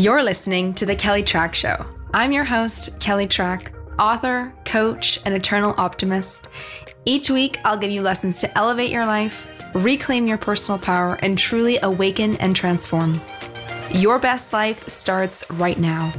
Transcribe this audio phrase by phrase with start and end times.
[0.00, 1.84] You're listening to The Kelly Trach Show.
[2.14, 6.48] I'm your host, Kelly Trach, author, coach, and eternal optimist.
[7.04, 11.36] Each week, I'll give you lessons to elevate your life, reclaim your personal power, and
[11.36, 13.20] truly awaken and transform.
[13.90, 16.14] Your best life starts right now.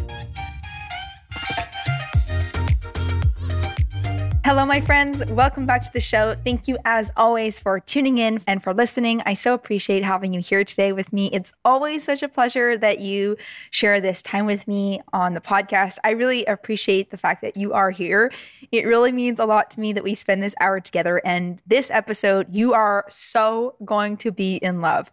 [4.51, 5.25] Hello, my friends.
[5.27, 6.35] Welcome back to the show.
[6.43, 9.21] Thank you, as always, for tuning in and for listening.
[9.25, 11.29] I so appreciate having you here today with me.
[11.31, 13.37] It's always such a pleasure that you
[13.69, 15.99] share this time with me on the podcast.
[16.03, 18.29] I really appreciate the fact that you are here.
[18.73, 21.21] It really means a lot to me that we spend this hour together.
[21.23, 25.09] And this episode, you are so going to be in love.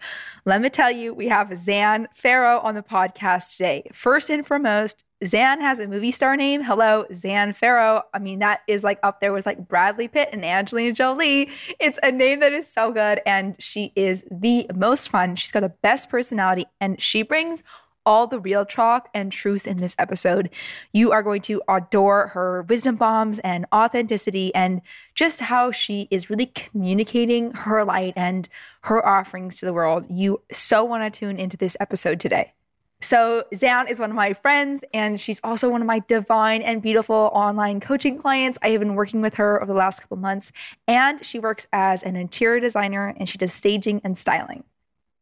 [0.47, 3.89] Let me tell you, we have Zan Farrow on the podcast today.
[3.93, 6.63] First and foremost, Zan has a movie star name.
[6.63, 8.03] Hello, Zan Farrow.
[8.15, 11.51] I mean, that is like up there with like Bradley Pitt and Angelina Jolie.
[11.81, 13.21] It's a name that is so good.
[13.27, 15.35] And she is the most fun.
[15.35, 17.65] She's got the best personality and she brings
[18.07, 20.49] all the real talk and truth in this episode.
[20.93, 24.81] You are going to adore her wisdom bombs and authenticity and
[25.15, 28.49] just how she is really communicating her light and
[28.83, 30.07] her offerings to the world.
[30.09, 32.55] You so want to tune into this episode today.
[33.01, 36.83] So, Zan is one of my friends, and she's also one of my divine and
[36.83, 38.59] beautiful online coaching clients.
[38.61, 40.51] I have been working with her over the last couple months,
[40.89, 44.65] and she works as an interior designer and she does staging and styling.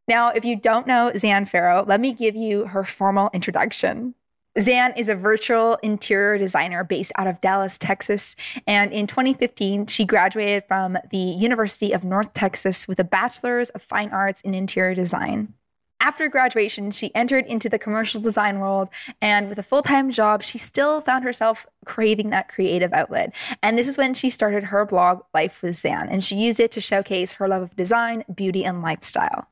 [0.09, 4.15] Now, if you don't know Zan Farrow, let me give you her formal introduction.
[4.59, 8.37] Zan is a virtual interior designer based out of Dallas, Texas.
[8.67, 13.83] And in 2015, she graduated from the University of North Texas with a bachelor's of
[13.83, 15.53] fine arts in interior design.
[16.01, 18.89] After graduation, she entered into the commercial design world,
[19.23, 23.35] and with a full time job, she still found herself craving that creative outlet.
[23.63, 26.71] And this is when she started her blog, Life with Zan, and she used it
[26.73, 29.49] to showcase her love of design, beauty, and lifestyle.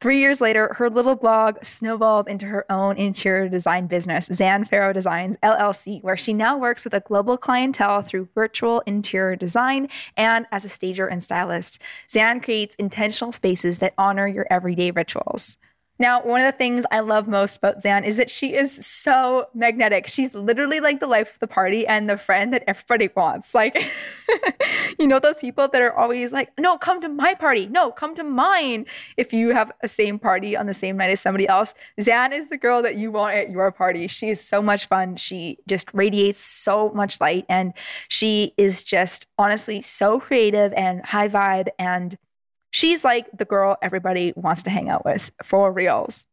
[0.00, 4.92] Three years later, her little blog snowballed into her own interior design business, Zan Farrow
[4.92, 10.46] Designs LLC, where she now works with a global clientele through virtual interior design and
[10.52, 11.80] as a stager and stylist.
[12.10, 15.56] Zan creates intentional spaces that honor your everyday rituals.
[15.98, 19.46] Now, one of the things I love most about Zan is that she is so
[19.54, 20.08] magnetic.
[20.08, 23.54] She's literally like the life of the party and the friend that everybody wants.
[23.54, 23.80] Like,
[24.98, 27.66] you know, those people that are always like, no, come to my party.
[27.66, 28.86] No, come to mine.
[29.16, 32.50] If you have a same party on the same night as somebody else, Zan is
[32.50, 34.08] the girl that you want at your party.
[34.08, 35.14] She is so much fun.
[35.14, 37.72] She just radiates so much light and
[38.08, 42.18] she is just honestly so creative and high vibe and
[42.74, 46.26] she's like the girl everybody wants to hang out with for reals.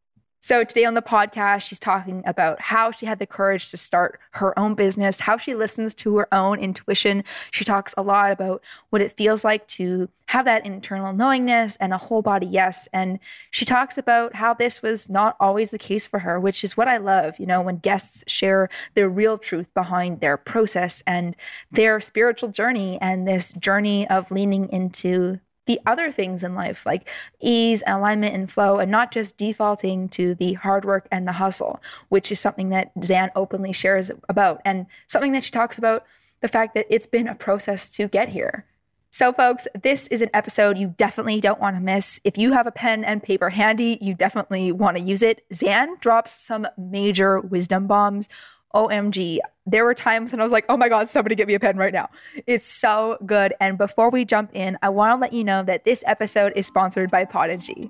[0.44, 4.20] So, today on the podcast, she's talking about how she had the courage to start
[4.32, 7.24] her own business, how she listens to her own intuition.
[7.52, 11.94] She talks a lot about what it feels like to have that internal knowingness and
[11.94, 12.88] a whole body yes.
[12.92, 13.20] And
[13.52, 16.88] she talks about how this was not always the case for her, which is what
[16.88, 21.36] I love, you know, when guests share the real truth behind their process and
[21.72, 27.08] their spiritual journey and this journey of leaning into the other things in life like
[27.40, 31.82] ease, alignment, and flow, and not just defaulting to the hard work and the hustle,
[32.10, 36.06] which is something that Zan openly shares about, and something that she talks about
[36.42, 38.66] the fact that it's been a process to get here.
[39.14, 42.22] So, folks, this is an episode you definitely don't want to miss.
[42.24, 45.44] If you have a pen and paper handy, you definitely want to use it.
[45.54, 48.30] Zan drops some major wisdom bombs
[48.74, 49.40] OMG.
[49.66, 51.78] There were times when I was like, oh my God, somebody get me a pen
[51.78, 52.10] right now.
[52.48, 53.54] It's so good.
[53.60, 56.66] And before we jump in, I want to let you know that this episode is
[56.66, 57.90] sponsored by Podigy.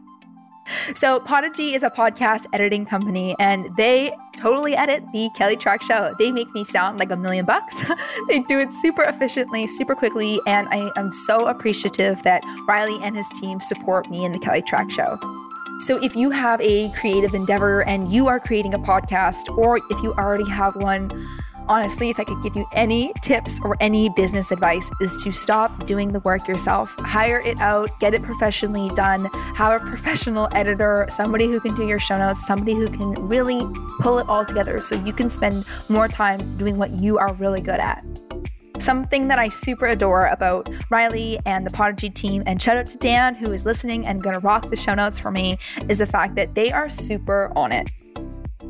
[0.94, 6.14] So, Podigy is a podcast editing company and they totally edit the Kelly Trach Show.
[6.20, 7.84] They make me sound like a million bucks.
[8.28, 13.18] they do it super efficiently, super quickly, and I am so appreciative that Riley and
[13.18, 15.18] his team support me in the Kelly Trach Show.
[15.82, 20.04] So if you have a creative endeavor and you are creating a podcast, or if
[20.04, 21.10] you already have one,
[21.68, 25.88] honestly, if I could give you any tips or any business advice, is to stop
[25.88, 26.94] doing the work yourself.
[27.00, 29.26] Hire it out, get it professionally done,
[29.56, 33.66] have a professional editor, somebody who can do your show notes, somebody who can really
[34.02, 37.60] pull it all together so you can spend more time doing what you are really
[37.60, 38.06] good at.
[38.82, 42.98] Something that I super adore about Riley and the Podigy team, and shout out to
[42.98, 46.34] Dan, who is listening and gonna rock the show notes for me, is the fact
[46.34, 47.92] that they are super on it.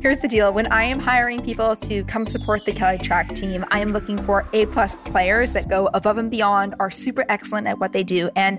[0.02, 3.64] Here's the deal when I am hiring people to come support the Kelly Trach team,
[3.70, 7.66] I am looking for A plus players that go above and beyond, are super excellent
[7.66, 8.28] at what they do.
[8.36, 8.58] And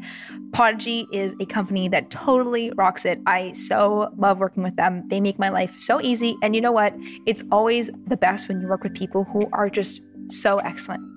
[0.53, 3.19] Podigy is a company that totally rocks it.
[3.27, 5.07] I so love working with them.
[5.07, 6.35] They make my life so easy.
[6.41, 6.95] And you know what?
[7.27, 11.12] It's always the best when you work with people who are just so excellent.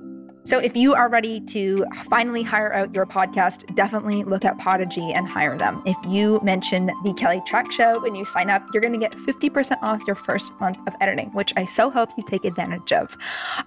[0.47, 5.13] So if you are ready to finally hire out your podcast, definitely look at Podigy
[5.13, 5.83] and hire them.
[5.85, 9.11] If you mention the Kelly Trach Show when you sign up, you're going to get
[9.11, 13.17] 50% off your first month of editing, which I so hope you take advantage of.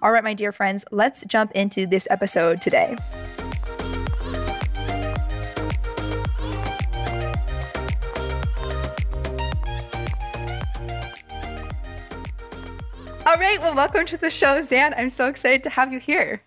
[0.02, 2.96] All right, my dear friends, let's jump into this episode today.
[13.26, 14.94] All right, well, welcome to the show, Zan.
[14.94, 16.42] I'm so excited to have you here.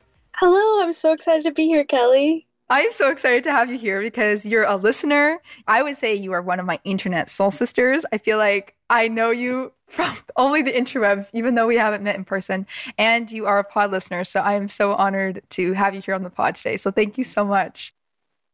[0.45, 2.49] Hello, I'm so excited to be here, Kelly.
[2.69, 5.41] I'm so excited to have you here because you're a listener.
[5.69, 8.05] I would say you are one of my internet soul sisters.
[8.13, 12.17] I feel like I know you from only the interwebs, even though we haven't met
[12.17, 12.67] in person,
[12.99, 14.25] and you are a pod listener.
[14.25, 16.77] So I am so honored to have you here on the pod today.
[16.77, 17.95] So thank you so much.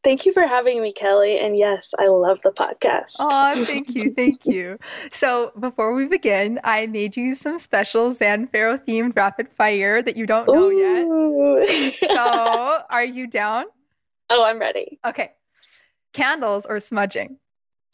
[0.04, 1.38] Thank you for having me, Kelly.
[1.38, 3.16] And yes, I love the podcast.
[3.18, 4.14] Oh, thank you.
[4.14, 4.78] Thank you.
[5.10, 10.16] So before we begin, I made you some special Zan Farrow themed rapid fire that
[10.16, 11.60] you don't know Ooh.
[11.60, 11.94] yet.
[11.94, 13.64] So are you down?
[14.30, 15.00] Oh, I'm ready.
[15.04, 15.32] Okay.
[16.12, 17.38] Candles or smudging?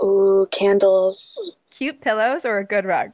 [0.03, 1.55] Ooh, candles.
[1.71, 3.13] Cute pillows or a good rug?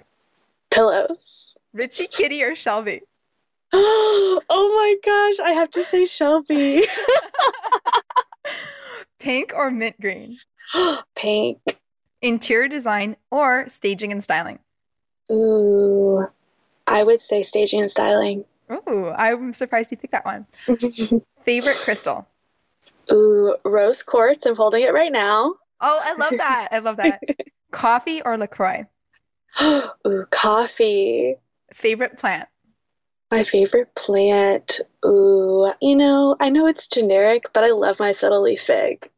[0.71, 1.55] Pillows.
[1.73, 3.03] Richie Kitty or Shelby?
[3.73, 6.83] oh my gosh, I have to say Shelby.
[9.21, 10.39] Pink or mint green?
[11.15, 11.59] Pink.
[12.23, 14.59] Interior design or staging and styling?
[15.31, 16.27] Ooh,
[16.87, 18.45] I would say staging and styling.
[18.71, 20.47] Ooh, I'm surprised you picked that one.
[21.45, 22.27] Favorite crystal?
[23.13, 24.47] Ooh, rose quartz.
[24.47, 25.55] I'm holding it right now.
[25.81, 26.69] Oh, I love that.
[26.73, 27.21] I love that.
[27.71, 28.87] coffee or LaCroix?
[29.63, 31.37] Ooh, coffee.
[31.73, 32.49] Favorite plant?
[33.31, 34.81] My favorite plant.
[35.05, 39.09] Ooh, you know, I know it's generic, but I love my fiddle leaf fig.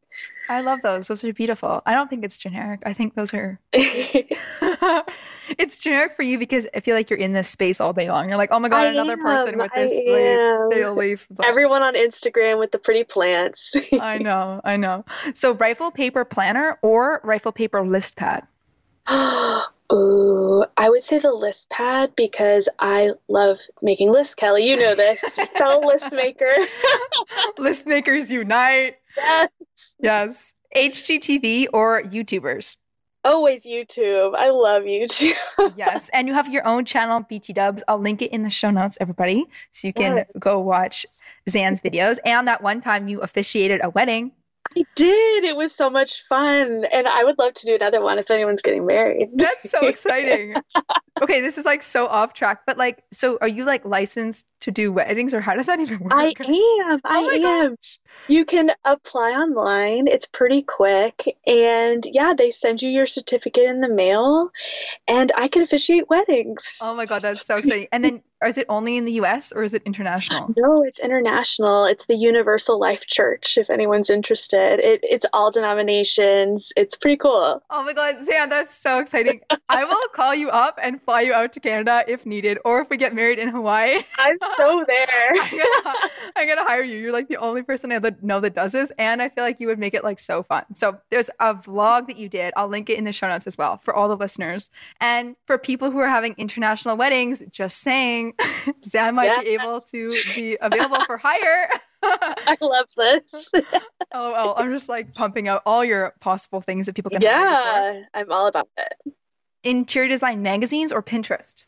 [0.49, 1.07] I love those.
[1.07, 1.81] Those are beautiful.
[1.85, 2.81] I don't think it's generic.
[2.85, 3.59] I think those are.
[3.73, 8.27] it's generic for you because I feel like you're in this space all day long.
[8.27, 11.27] You're like, oh my god, I another am, person with this leaf, fiddle leaf.
[11.31, 11.45] But...
[11.45, 13.73] Everyone on Instagram with the pretty plants.
[13.99, 15.05] I know, I know.
[15.33, 18.45] So, rifle paper planner or rifle paper list pad?
[19.91, 24.67] Ooh, I would say the list pad because I love making lists, Kelly.
[24.67, 25.21] You know this.
[25.57, 26.51] Fellow list maker.
[27.57, 28.95] list makers unite.
[29.17, 29.49] Yes.
[29.99, 30.53] Yes.
[30.75, 32.77] HGTV or YouTubers?
[33.25, 34.35] Always YouTube.
[34.35, 35.73] I love YouTube.
[35.77, 36.09] yes.
[36.11, 37.83] And you have your own channel, BT Dubs.
[37.87, 39.45] I'll link it in the show notes, everybody.
[39.71, 40.27] So you can yes.
[40.39, 41.05] go watch
[41.49, 42.17] Zan's videos.
[42.25, 44.31] And that one time you officiated a wedding.
[44.75, 45.43] I did.
[45.43, 46.85] It was so much fun.
[46.91, 49.29] And I would love to do another one if anyone's getting married.
[49.35, 50.55] That's so exciting.
[51.21, 54.71] okay, this is like so off track, but like, so are you like licensed to
[54.71, 56.13] do weddings or how does that even work?
[56.13, 56.35] I am.
[56.39, 57.69] Oh I oh am.
[57.71, 57.99] Gosh.
[58.27, 60.07] You can apply online.
[60.07, 61.37] It's pretty quick.
[61.45, 64.49] And yeah, they send you your certificate in the mail
[65.07, 66.77] and I can officiate weddings.
[66.81, 67.87] Oh my God, that's so exciting.
[67.91, 70.53] And then is it only in the US or is it international?
[70.57, 71.85] No, it's international.
[71.85, 74.79] It's the Universal Life Church, if anyone's interested.
[74.79, 76.71] It, it's all denominations.
[76.75, 77.61] It's pretty cool.
[77.69, 79.41] Oh my God, Zan, that's so exciting.
[79.69, 82.89] I will call you up and fly you out to Canada if needed, or if
[82.89, 84.03] we get married in Hawaii.
[84.19, 85.29] I'm so there.
[85.41, 86.97] I'm, I'm gonna hire you.
[86.97, 89.67] You're like the only person I know that does this, and I feel like you
[89.67, 90.63] would make it like so fun.
[90.73, 92.53] So there's a vlog that you did.
[92.55, 94.69] I'll link it in the show notes as well for all the listeners
[94.99, 97.43] and for people who are having international weddings.
[97.51, 98.32] Just saying,
[98.85, 99.43] Zan might yes.
[99.43, 101.69] be able to be available for hire.
[102.03, 103.49] I love this.
[104.13, 107.21] oh well, I'm just like pumping out all your possible things that people can.
[107.21, 109.13] Yeah, I'm all about it.
[109.63, 111.65] Interior design magazines or Pinterest?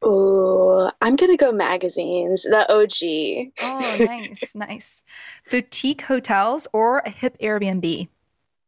[0.00, 2.42] Oh, I'm gonna go magazines.
[2.42, 3.52] The OG.
[3.62, 5.04] oh, nice, nice.
[5.50, 8.08] Boutique hotels or a hip Airbnb?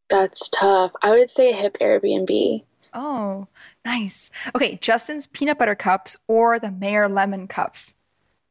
[0.08, 0.92] That's tough.
[1.02, 2.62] I would say a hip Airbnb.
[2.92, 3.48] Oh,
[3.84, 4.30] nice.
[4.54, 7.94] Okay, Justin's peanut butter cups or the Mayor lemon cups?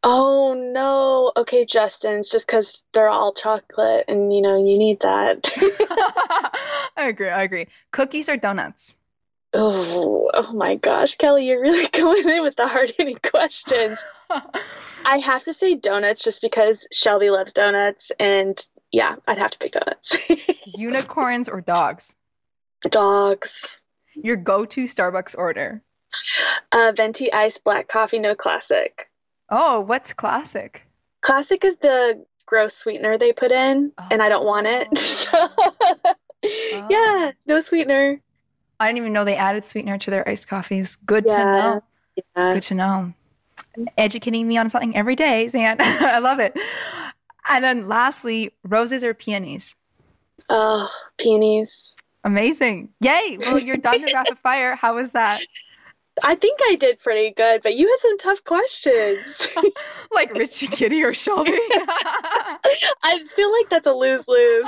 [0.04, 1.32] Oh no.
[1.36, 5.50] Okay, Justin's just because they're all chocolate and you know you need that.
[6.98, 7.30] I agree.
[7.30, 7.68] I agree.
[7.92, 8.98] Cookies or donuts?
[9.54, 14.00] Oh, oh my gosh, Kelly, you're really going in with the hard hitting questions.
[15.06, 18.58] I have to say donuts just because Shelby loves donuts, and
[18.92, 20.18] yeah, I'd have to pick donuts.
[20.76, 22.16] Unicorns or dogs?
[22.90, 23.83] Dogs.
[24.16, 25.82] Your go to Starbucks order?
[26.72, 29.10] Uh, venti ice black coffee, no classic.
[29.50, 30.88] Oh, what's classic?
[31.22, 34.08] Classic is the gross sweetener they put in, oh.
[34.12, 34.88] and I don't want it.
[35.34, 36.16] oh.
[36.90, 38.20] Yeah, no sweetener.
[38.80, 40.98] I didn't even know they added sweetener to their iced coffees.
[40.98, 41.38] Good yeah.
[41.38, 41.84] to know.
[42.16, 42.54] Yeah.
[42.54, 43.14] Good to know.
[43.98, 45.78] Educating me on something every day, Zan.
[45.80, 46.58] I love it.
[47.48, 49.76] And then lastly, roses or peonies?
[50.50, 51.96] Oh, peonies.
[52.24, 52.90] Amazing.
[53.02, 53.38] Yay.
[53.40, 54.76] Well, you're done your rapid fire.
[54.76, 55.42] How was that?
[56.24, 59.48] I think I did pretty good, but you had some tough questions.
[60.14, 61.52] like Richie Kitty or Shelby.
[63.04, 64.66] I feel like that's a lose lose.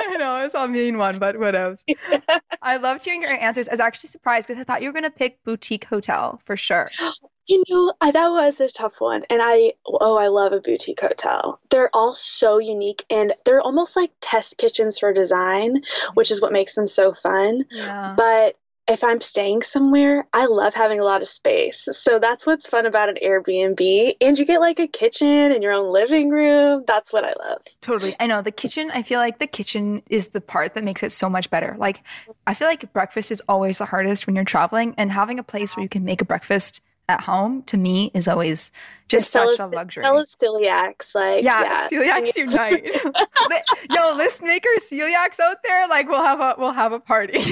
[0.00, 1.84] I know it's a mean one, but what else?
[1.86, 2.20] Yeah.
[2.62, 3.68] I loved hearing your answers.
[3.68, 6.56] I was actually surprised because I thought you were going to pick boutique hotel for
[6.56, 6.88] sure.
[7.50, 9.24] You know, I, that was a tough one.
[9.28, 11.58] And I, oh, I love a boutique hotel.
[11.70, 15.82] They're all so unique and they're almost like test kitchens for design,
[16.14, 17.64] which is what makes them so fun.
[17.68, 18.14] Yeah.
[18.16, 21.88] But if I'm staying somewhere, I love having a lot of space.
[21.90, 24.14] So that's what's fun about an Airbnb.
[24.20, 26.84] And you get like a kitchen and your own living room.
[26.86, 27.62] That's what I love.
[27.80, 28.14] Totally.
[28.20, 31.10] I know the kitchen, I feel like the kitchen is the part that makes it
[31.10, 31.74] so much better.
[31.78, 32.02] Like,
[32.46, 35.76] I feel like breakfast is always the hardest when you're traveling, and having a place
[35.76, 36.80] where you can make a breakfast
[37.10, 38.70] at home to me is always
[39.08, 40.04] just such a luxury.
[40.04, 41.88] Fellow celiacs, like yeah, yeah.
[41.90, 42.84] celiacs unite.
[43.90, 47.42] Yo, list maker celiacs out there, like we'll have a we'll have a party.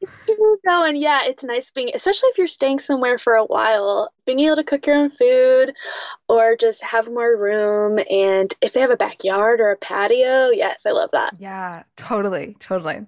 [0.00, 3.44] it's true though, and yeah, it's nice being, especially if you're staying somewhere for a
[3.44, 5.72] while, being able to cook your own food,
[6.28, 8.00] or just have more room.
[8.10, 11.34] And if they have a backyard or a patio, yes, I love that.
[11.38, 13.06] Yeah, totally, totally.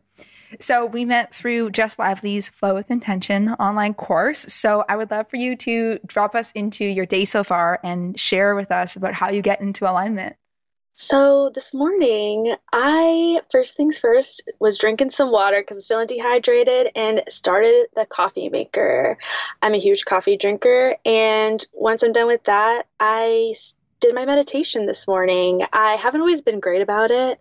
[0.61, 4.41] So we met through Jess Lively's Flow with Intention online course.
[4.53, 8.19] So I would love for you to drop us into your day so far and
[8.19, 10.37] share with us about how you get into alignment.
[10.99, 16.07] So this morning, I first things first was drinking some water because I was feeling
[16.07, 19.19] dehydrated and started the coffee maker.
[19.61, 23.55] I'm a huge coffee drinker, and once I'm done with that, I
[24.01, 25.63] did my meditation this morning.
[25.73, 27.39] I haven't always been great about it,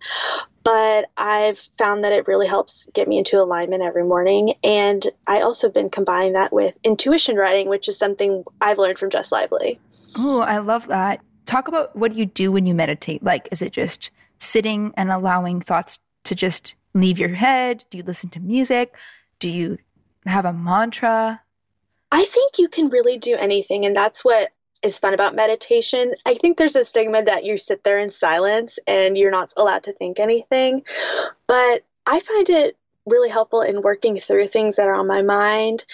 [0.63, 4.53] but I've found that it really helps get me into alignment every morning.
[4.63, 8.97] And I also have been combining that with intuition writing, which is something I've learned
[8.97, 9.79] from Jess Lively.
[10.17, 11.21] Oh, I love that.
[11.45, 13.21] Talk about what you do when you meditate?
[13.21, 14.09] Like, is it just
[14.39, 17.85] sitting and allowing thoughts to just leave your head?
[17.89, 18.95] Do you listen to music?
[19.39, 19.77] Do you
[20.25, 21.41] have a mantra?
[22.11, 23.85] I think you can really do anything.
[23.85, 24.49] And that's what
[24.85, 26.13] is fun about meditation.
[26.25, 29.83] I think there's a stigma that you sit there in silence and you're not allowed
[29.83, 30.83] to think anything.
[31.47, 35.85] But I find it really helpful in working through things that are on my mind.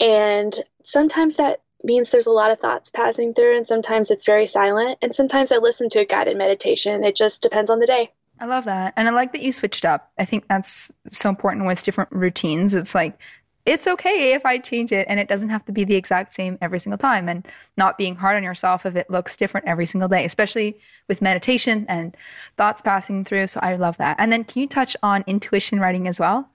[0.00, 0.52] And
[0.82, 4.98] sometimes that means there's a lot of thoughts passing through, and sometimes it's very silent.
[5.00, 7.04] And sometimes I listen to a guided meditation.
[7.04, 8.12] It just depends on the day.
[8.38, 8.94] I love that.
[8.96, 10.10] And I like that you switched up.
[10.18, 12.74] I think that's so important with different routines.
[12.74, 13.18] It's like
[13.66, 16.58] it's okay if I change it and it doesn't have to be the exact same
[16.60, 20.08] every single time and not being hard on yourself if it looks different every single
[20.08, 22.16] day, especially with meditation and
[22.56, 23.46] thoughts passing through.
[23.46, 24.16] So I love that.
[24.18, 26.48] And then can you touch on intuition writing as well?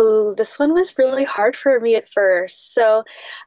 [0.00, 2.72] Oh, this one was really hard for me at first.
[2.72, 3.02] So,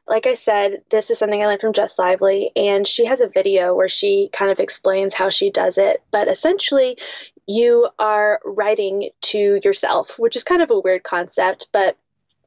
[0.06, 3.28] like I said, this is something I learned from Jess Lively, and she has a
[3.28, 6.02] video where she kind of explains how she does it.
[6.10, 6.98] But essentially,
[7.46, 11.96] you are writing to yourself, which is kind of a weird concept, but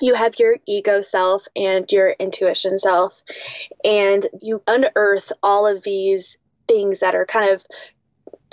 [0.02, 3.22] you have your ego self and your intuition self,
[3.84, 6.38] and you unearth all of these
[6.68, 7.66] things that are kind of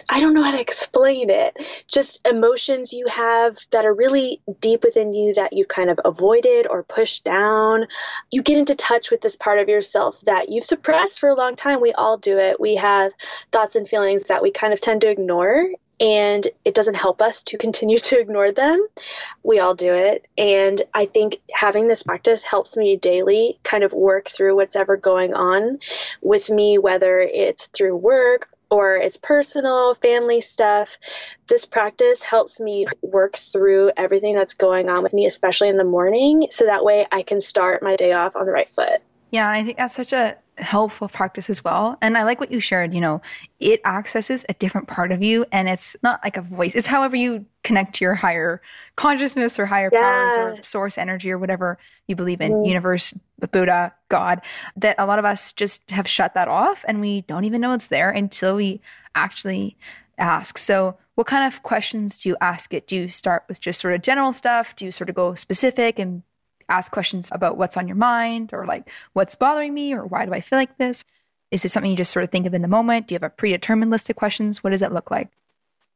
[0.09, 1.57] I don't know how to explain it.
[1.87, 6.67] Just emotions you have that are really deep within you that you've kind of avoided
[6.69, 7.87] or pushed down.
[8.31, 11.57] You get into touch with this part of yourself that you've suppressed for a long
[11.57, 11.81] time.
[11.81, 12.61] We all do it.
[12.61, 13.13] We have
[13.53, 15.69] thoughts and feelings that we kind of tend to ignore
[16.03, 18.85] and it doesn't help us to continue to ignore them.
[19.45, 20.27] We all do it.
[20.37, 24.97] And I think having this practice helps me daily kind of work through what's ever
[24.97, 25.79] going on
[26.21, 30.99] with me, whether it's through work or it's personal, family stuff.
[31.47, 35.85] This practice helps me work through everything that's going on with me, especially in the
[35.85, 39.03] morning, so that way I can start my day off on the right foot.
[39.33, 41.97] Yeah, I think that's such a helpful practice as well.
[42.03, 43.23] And I like what you shared, you know,
[43.59, 46.75] it accesses a different part of you and it's not like a voice.
[46.75, 48.61] It's however you connect to your higher
[48.97, 50.01] consciousness or higher yeah.
[50.01, 52.69] powers or source energy or whatever you believe in, mm.
[52.69, 53.15] universe,
[53.51, 54.43] Buddha, God,
[54.77, 57.73] that a lot of us just have shut that off and we don't even know
[57.73, 58.83] it's there until we
[59.15, 59.79] actually
[60.19, 60.59] ask.
[60.59, 62.87] So what kind of questions do you ask it?
[62.87, 64.77] Do you start with just sort of general stuff?
[64.77, 66.23] Do you sort of go specific and
[66.69, 70.33] ask questions about what's on your mind or like what's bothering me or why do
[70.33, 71.05] I feel like this?
[71.51, 73.07] Is it something you just sort of think of in the moment?
[73.07, 74.65] Do you have a predetermined list of questions?
[74.65, 75.29] What does it look like?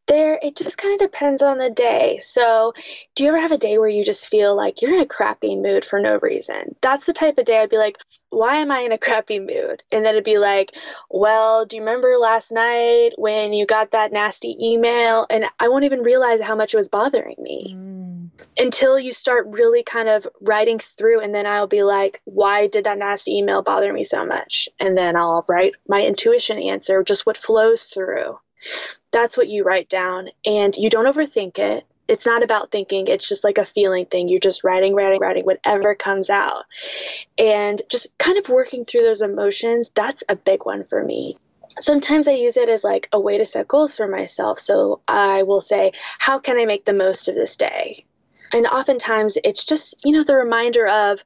[0.06, 2.18] There, it just kind of depends on the day.
[2.20, 2.75] So,
[3.16, 5.56] do you ever have a day where you just feel like you're in a crappy
[5.56, 6.76] mood for no reason?
[6.80, 7.96] That's the type of day I'd be like,
[8.30, 9.82] why am I in a crappy mood?
[9.90, 10.76] And then it'd be like,
[11.11, 15.26] well, do you remember last night when you got that nasty email?
[15.28, 17.75] And I won't even realize how much it was bothering me.
[17.76, 17.96] Mm
[18.57, 22.85] until you start really kind of writing through and then I'll be like, why did
[22.85, 24.69] that nasty email bother me so much?
[24.81, 28.38] And then I'll write my intuition answer, just what flows through.
[29.12, 31.87] That's what you write down and you don't overthink it.
[32.09, 34.28] It's not about thinking, it's just like a feeling thing.
[34.28, 36.64] You're just writing, writing, writing, whatever comes out.
[37.37, 41.37] And just kind of working through those emotions, that's a big one for me.
[41.81, 44.61] Sometimes I use it as like a way to set goals for myself.
[44.61, 48.05] So I will say, how can I make the most of this day?
[48.53, 51.23] And oftentimes it's just, you know, the reminder of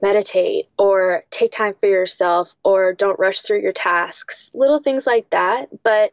[0.00, 5.30] meditate or take time for yourself or don't rush through your tasks, little things like
[5.30, 5.68] that.
[5.82, 6.12] But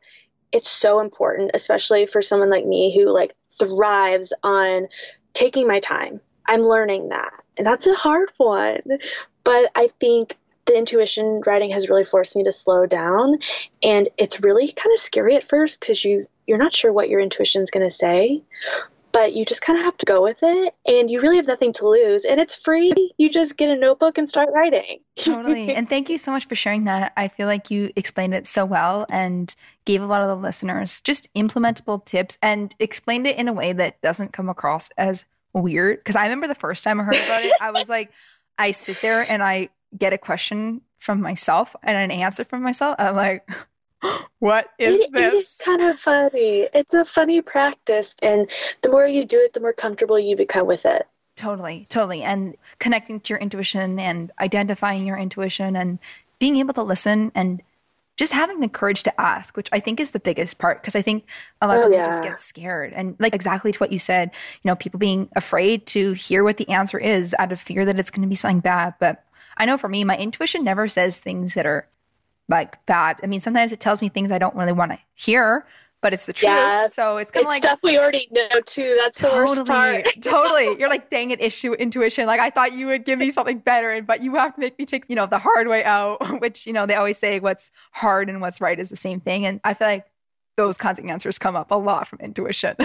[0.51, 4.87] it's so important, especially for someone like me who like thrives on
[5.33, 6.21] taking my time.
[6.47, 7.33] I'm learning that.
[7.57, 8.81] And that's a hard one.
[9.43, 13.39] But I think the intuition writing has really forced me to slow down
[13.81, 17.19] and it's really kind of scary at first because you you're not sure what your
[17.19, 18.43] intuition is going to say
[19.19, 21.73] but you just kind of have to go with it and you really have nothing
[21.73, 22.93] to lose and it's free.
[23.17, 24.99] You just get a notebook and start writing.
[25.17, 25.73] Totally.
[25.79, 27.11] And thank you so much for sharing that.
[27.17, 31.01] I feel like you explained it so well and gave a lot of the listeners
[31.01, 35.97] just implementable tips and explained it in a way that doesn't come across as weird.
[35.97, 38.11] Because i remember the first time i heard about it i was like
[38.57, 42.95] i sit there and i get a question from myself and an answer from myself.
[42.99, 43.49] I'm like
[44.39, 45.33] what is it, this?
[45.33, 46.67] It is kind of funny.
[46.73, 48.49] It's a funny practice, and
[48.81, 51.07] the more you do it, the more comfortable you become with it.
[51.35, 52.21] Totally, totally.
[52.21, 55.99] And connecting to your intuition and identifying your intuition and
[56.37, 57.61] being able to listen and
[58.17, 60.81] just having the courage to ask, which I think is the biggest part.
[60.81, 61.23] Because I think
[61.61, 62.11] a lot oh, of oh, people yeah.
[62.11, 62.91] just get scared.
[62.91, 66.57] And like exactly to what you said, you know, people being afraid to hear what
[66.57, 68.95] the answer is out of fear that it's going to be something bad.
[68.99, 69.23] But
[69.55, 71.87] I know for me, my intuition never says things that are
[72.49, 73.17] like bad.
[73.23, 75.65] I mean, sometimes it tells me things I don't really want to hear,
[76.01, 76.51] but it's the truth.
[76.51, 78.97] Yeah, so it's kind of like stuff we already know too.
[78.99, 80.05] That's totally, the worst part.
[80.23, 80.79] totally.
[80.79, 82.25] You're like, dang it, issue intuition.
[82.25, 84.85] Like I thought you would give me something better, but you have to make me
[84.85, 88.29] take, you know, the hard way out, which, you know, they always say what's hard
[88.29, 89.45] and what's right is the same thing.
[89.45, 90.05] And I feel like
[90.57, 92.75] those kinds of answers come up a lot from intuition.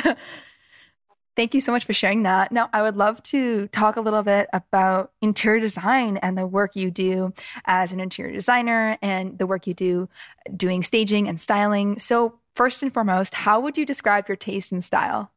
[1.37, 2.53] Thank you so much for sharing that.
[2.53, 6.77] Now, I would love to talk a little bit about interior design and the work
[6.77, 7.33] you do
[7.65, 10.09] as an interior designer and the work you do
[10.57, 11.99] doing staging and styling.
[11.99, 15.33] So, first and foremost, how would you describe your taste and style?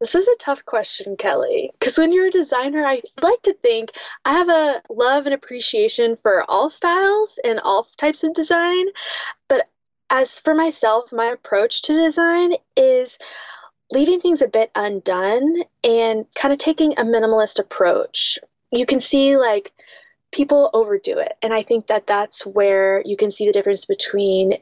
[0.00, 3.92] This is a tough question, Kelly, because when you're a designer, I like to think
[4.26, 8.86] I have a love and appreciation for all styles and all types of design.
[9.48, 9.66] But
[10.10, 13.18] as for myself, my approach to design is
[13.94, 18.38] leaving things a bit undone and kind of taking a minimalist approach.
[18.70, 19.72] You can see like
[20.32, 21.34] people overdo it.
[21.42, 24.54] And I think that that's where you can see the difference between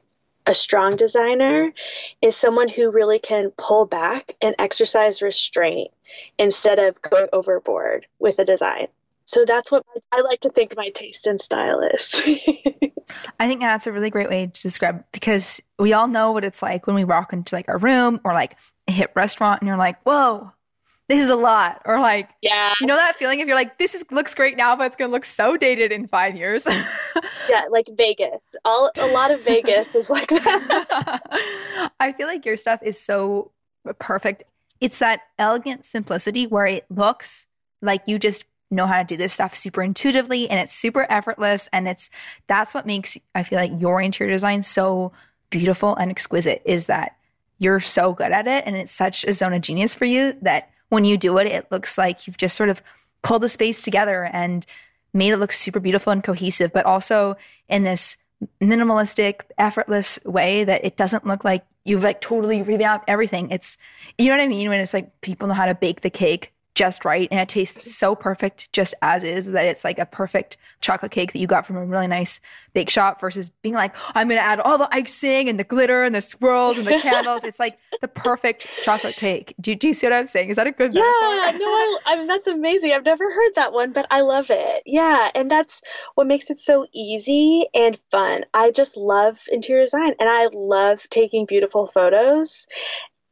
[0.47, 1.73] a strong designer
[2.21, 5.91] is someone who really can pull back and exercise restraint
[6.39, 8.89] instead of going overboard with a design.
[9.25, 12.23] So that's what I like to think my taste and style is.
[13.39, 16.63] I think that's a really great way to describe because we all know what it's
[16.63, 18.57] like when we walk into like a room or like
[18.89, 20.53] a hit restaurant and you're like, whoa,
[21.09, 21.83] this is a lot.
[21.85, 24.77] Or like, yeah, you know that feeling if you're like, this is looks great now,
[24.77, 26.67] but it's gonna look so dated in five years.
[27.49, 28.55] yeah, like Vegas.
[28.65, 31.91] All a lot of Vegas is like that.
[32.01, 33.51] I feel like your stuff is so
[33.99, 34.45] perfect.
[34.81, 37.47] It's that elegant simplicity where it looks
[37.83, 41.69] like you just know how to do this stuff super intuitively and it's super effortless
[41.73, 42.11] and it's
[42.47, 45.13] that's what makes I feel like your interior design so
[45.51, 47.17] beautiful and exquisite is that
[47.59, 50.71] you're so good at it and it's such a zone of genius for you that
[50.93, 52.83] when you do it, it looks like you've just sort of
[53.23, 54.67] pulled the space together and
[55.15, 57.35] made it look super beautiful and cohesive, but also
[57.69, 58.19] in this
[58.61, 63.51] minimalistic, effortless way that it doesn't look like you've like totally revamped everything.
[63.51, 63.79] It's,
[64.19, 64.69] you know what I mean?
[64.69, 67.95] When it's like people know how to bake the cake just right and it tastes
[67.95, 71.67] so perfect just as is that it's like a perfect chocolate cake that you got
[71.67, 72.41] from a really nice
[72.73, 76.03] bake shop versus being like i'm going to add all the icing and the glitter
[76.03, 77.45] and the swirls and the candles.
[77.45, 79.55] It's like the perfect chocolate cake.
[79.61, 80.51] Do, do you see what i'm saying?
[80.51, 81.59] Is that a good yeah metaphor?
[81.59, 82.93] no I, I mean that's amazing.
[82.93, 84.83] I've never heard that one but i love it.
[84.87, 85.83] Yeah and that's
[86.15, 88.45] what makes it so easy and fun.
[88.55, 92.67] I just love interior design and i love taking beautiful photos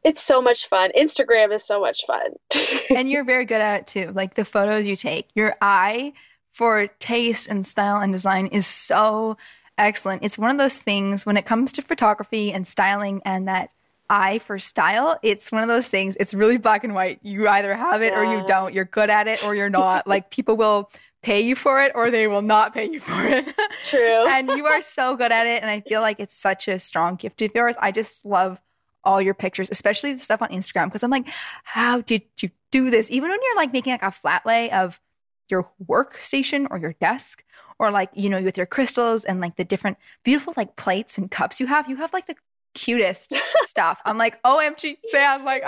[0.03, 0.91] it's so much fun.
[0.97, 2.31] Instagram is so much fun.
[2.97, 4.13] and you're very good at it too.
[4.13, 6.13] Like the photos you take, your eye
[6.51, 9.37] for taste and style and design is so
[9.79, 10.25] excellent.
[10.25, 13.71] It's one of those things when it comes to photography and styling and that
[14.11, 16.17] eye for style, it's one of those things.
[16.19, 17.21] It's really black and white.
[17.23, 18.21] You either have it yeah.
[18.21, 18.75] or you don't.
[18.75, 20.07] You're good at it or you're not.
[20.07, 20.91] like people will
[21.23, 23.47] pay you for it or they will not pay you for it.
[23.85, 24.27] True.
[24.29, 25.63] and you are so good at it.
[25.63, 27.77] And I feel like it's such a strong gift of yours.
[27.79, 28.61] I just love
[29.05, 31.29] all your pictures, especially the stuff on Instagram, because I'm like,
[31.65, 33.11] how did you do this?
[33.11, 35.01] Even when you're like making like a flat lay of
[35.49, 37.45] your workstation or your desk,
[37.79, 41.31] or like, you know, with your crystals and like the different beautiful like plates and
[41.31, 42.37] cups you have, you have like the
[42.75, 44.01] cutest stuff.
[44.05, 45.65] I'm like, OMG, Zan, like,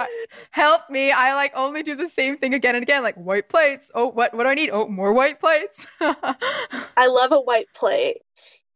[0.51, 1.11] help me.
[1.11, 3.91] I like only do the same thing again and again, like white plates.
[3.95, 4.71] Oh, what, what do I need?
[4.71, 5.87] Oh, more white plates.
[6.01, 8.19] I love a white plate.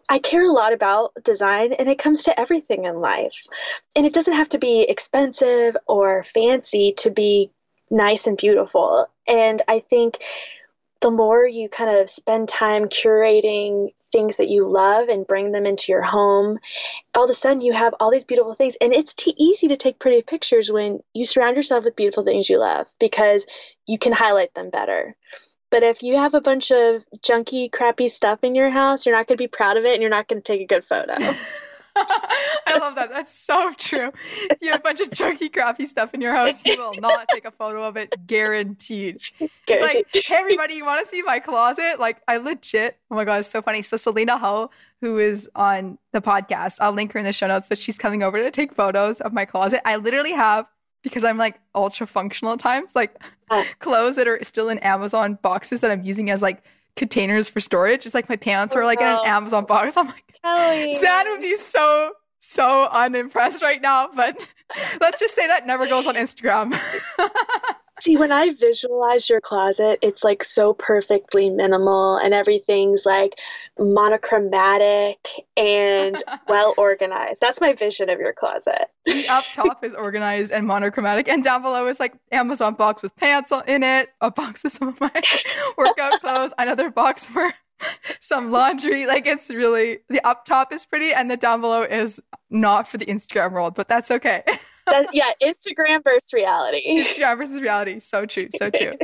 [0.08, 3.46] I care a lot about design and it comes to everything in life.
[3.94, 7.50] And it doesn't have to be expensive or fancy to be
[7.90, 9.08] nice and beautiful.
[9.26, 10.18] And I think
[11.00, 15.66] the more you kind of spend time curating things that you love and bring them
[15.66, 16.58] into your home,
[17.14, 18.76] all of a sudden you have all these beautiful things.
[18.80, 22.48] And it's too easy to take pretty pictures when you surround yourself with beautiful things
[22.48, 23.46] you love because
[23.86, 25.14] you can highlight them better.
[25.70, 29.26] But if you have a bunch of junky, crappy stuff in your house, you're not
[29.26, 31.14] going to be proud of it and you're not going to take a good photo.
[31.96, 33.10] I love that.
[33.10, 34.12] That's so true.
[34.50, 37.26] If you have a bunch of junky, crappy stuff in your house, you will not
[37.28, 39.16] take a photo of it, guaranteed.
[39.38, 39.50] guaranteed.
[39.66, 41.98] It's like, hey, everybody, you want to see my closet?
[41.98, 43.82] Like, I legit, oh my God, it's so funny.
[43.82, 47.68] So, Selena Ho, who is on the podcast, I'll link her in the show notes,
[47.68, 49.80] but she's coming over to take photos of my closet.
[49.86, 50.66] I literally have
[51.06, 53.16] because I'm like ultra functional at times, like
[53.48, 53.62] uh.
[53.78, 56.64] clothes that are still in Amazon boxes that I'm using as like
[56.96, 58.04] containers for storage.
[58.06, 59.06] It's like my pants oh, are like no.
[59.06, 59.96] in an Amazon box.
[59.96, 60.94] I'm like, Kelly.
[60.94, 64.48] Zan would be so so unimpressed right now, but
[65.00, 66.76] let's just say that never goes on Instagram.
[67.98, 73.38] See, when I visualize your closet, it's like so perfectly minimal and everything's like
[73.78, 77.40] monochromatic and well organized.
[77.40, 78.88] That's my vision of your closet.
[79.06, 83.16] The up top is organized and monochromatic, and down below is like Amazon box with
[83.16, 85.10] pants in it, a box of some of my
[85.78, 87.52] workout clothes, another box for
[88.20, 89.06] some laundry.
[89.06, 92.98] Like it's really the up top is pretty, and the down below is not for
[92.98, 94.42] the Instagram world, but that's okay.
[94.86, 96.82] That's, yeah, Instagram versus reality.
[96.86, 98.00] Instagram versus reality.
[98.00, 98.48] So true.
[98.56, 98.94] So true.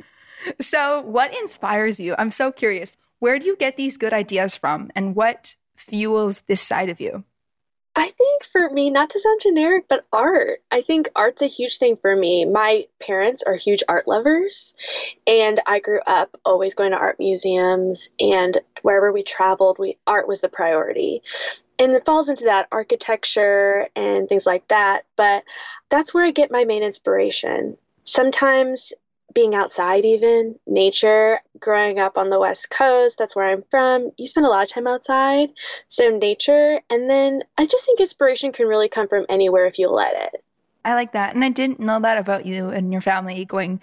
[0.61, 2.15] so, what inspires you?
[2.19, 2.97] I'm so curious.
[3.19, 7.25] Where do you get these good ideas from, and what fuels this side of you?
[7.95, 10.63] I think for me, not to sound generic, but art.
[10.71, 12.47] I think art's a huge thing for me.
[12.47, 14.75] My parents are huge art lovers,
[15.27, 20.27] and I grew up always going to art museums, and wherever we traveled, we art
[20.27, 21.23] was the priority.
[21.79, 25.45] And it falls into that architecture and things like that, but
[25.89, 27.77] that's where I get my main inspiration.
[28.05, 28.93] Sometimes
[29.35, 34.27] being outside, even nature, growing up on the West Coast, that's where I'm from, you
[34.27, 35.51] spend a lot of time outside.
[35.89, 36.81] So, nature.
[36.91, 40.45] And then I just think inspiration can really come from anywhere if you let it.
[40.85, 41.35] I like that.
[41.35, 43.81] And I didn't know that about you and your family going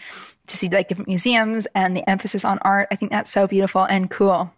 [0.47, 2.89] to see like different museums and the emphasis on art.
[2.91, 4.53] I think that's so beautiful and cool.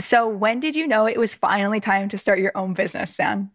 [0.00, 3.50] So, when did you know it was finally time to start your own business, Zan?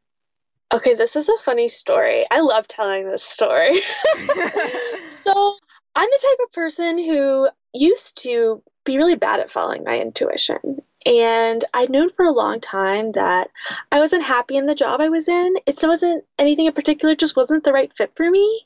[0.74, 2.26] Okay, this is a funny story.
[2.32, 3.76] I love telling this story.
[5.10, 5.56] so,
[5.96, 10.82] I'm the type of person who used to be really bad at following my intuition.
[11.06, 13.50] And I'd known for a long time that
[13.92, 15.56] I wasn't happy in the job I was in.
[15.68, 18.66] It wasn't anything in particular, just wasn't the right fit for me.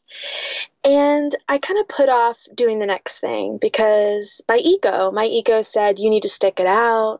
[0.85, 5.61] And I kind of put off doing the next thing because my ego, my ego
[5.61, 7.19] said, you need to stick it out.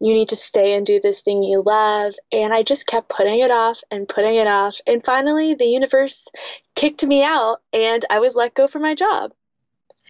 [0.00, 2.12] You need to stay and do this thing you love.
[2.30, 4.78] And I just kept putting it off and putting it off.
[4.86, 6.28] And finally, the universe
[6.74, 9.32] kicked me out and I was let go from my job.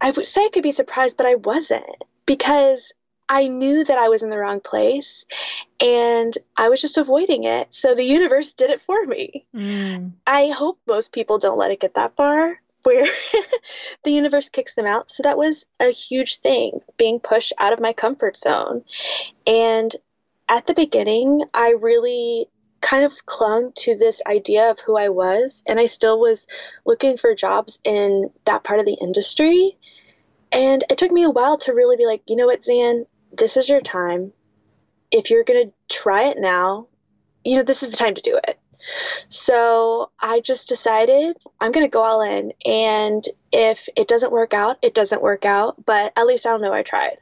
[0.00, 1.84] I would say I could be surprised, but I wasn't
[2.26, 2.92] because
[3.28, 5.26] I knew that I was in the wrong place
[5.80, 7.74] and I was just avoiding it.
[7.74, 9.46] So the universe did it for me.
[9.54, 10.12] Mm.
[10.26, 13.06] I hope most people don't let it get that far where
[14.04, 15.10] the universe kicks them out.
[15.10, 18.84] So that was a huge thing, being pushed out of my comfort zone.
[19.46, 19.94] And
[20.48, 22.46] at the beginning, I really
[22.80, 26.46] kind of clung to this idea of who I was, and I still was
[26.86, 29.76] looking for jobs in that part of the industry.
[30.50, 33.04] And it took me a while to really be like, you know what, Zan,
[33.38, 34.32] this is your time.
[35.10, 36.88] If you're going to try it now,
[37.44, 38.58] you know, this is the time to do it.
[39.28, 42.52] So I just decided I'm going to go all in.
[42.64, 45.84] And if it doesn't work out, it doesn't work out.
[45.84, 47.18] But at least I'll know I tried.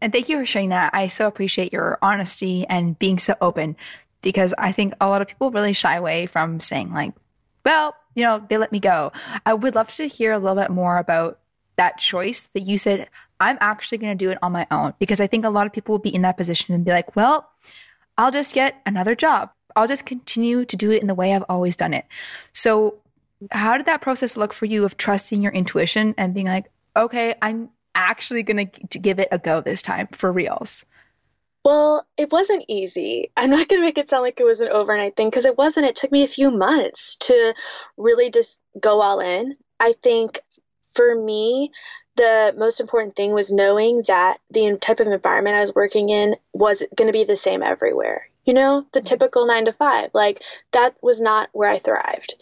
[0.00, 0.94] And thank you for sharing that.
[0.94, 3.76] I so appreciate your honesty and being so open
[4.22, 7.14] because I think a lot of people really shy away from saying, like,
[7.64, 9.12] well, you know, they let me go.
[9.44, 11.40] I would love to hear a little bit more about
[11.76, 13.08] that choice that you said,
[13.40, 14.94] I'm actually going to do it on my own.
[14.98, 17.14] Because I think a lot of people will be in that position and be like,
[17.16, 17.48] well,
[18.16, 19.50] I'll just get another job.
[19.76, 22.04] I'll just continue to do it in the way I've always done it.
[22.52, 22.96] So,
[23.52, 27.36] how did that process look for you of trusting your intuition and being like, okay,
[27.40, 30.84] I'm actually going to give it a go this time for reals?
[31.64, 33.30] Well, it wasn't easy.
[33.36, 35.58] I'm not going to make it sound like it was an overnight thing because it
[35.58, 35.86] wasn't.
[35.86, 37.54] It took me a few months to
[37.96, 39.56] really just go all in.
[39.78, 40.40] I think
[40.94, 41.70] for me,
[42.18, 46.36] the most important thing was knowing that the type of environment I was working in
[46.52, 48.28] was going to be the same everywhere.
[48.48, 49.06] you know, the mm-hmm.
[49.06, 50.08] typical nine to five.
[50.14, 52.34] Like that was not where I thrived.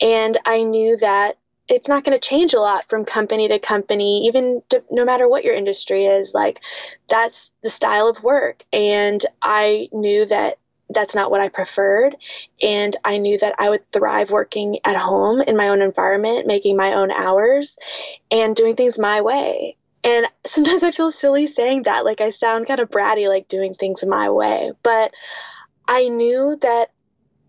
[0.00, 1.36] And I knew that
[1.68, 5.28] it's not going to change a lot from company to company, even to, no matter
[5.28, 6.32] what your industry is.
[6.32, 6.62] Like
[7.10, 8.64] that's the style of work.
[8.72, 10.58] And I knew that
[10.90, 12.16] that's not what I preferred.
[12.62, 16.76] And I knew that I would thrive working at home in my own environment, making
[16.76, 17.78] my own hours,
[18.30, 19.76] and doing things my way.
[20.02, 22.04] And sometimes I feel silly saying that.
[22.04, 24.72] Like I sound kind of bratty, like doing things my way.
[24.82, 25.12] But
[25.86, 26.90] I knew that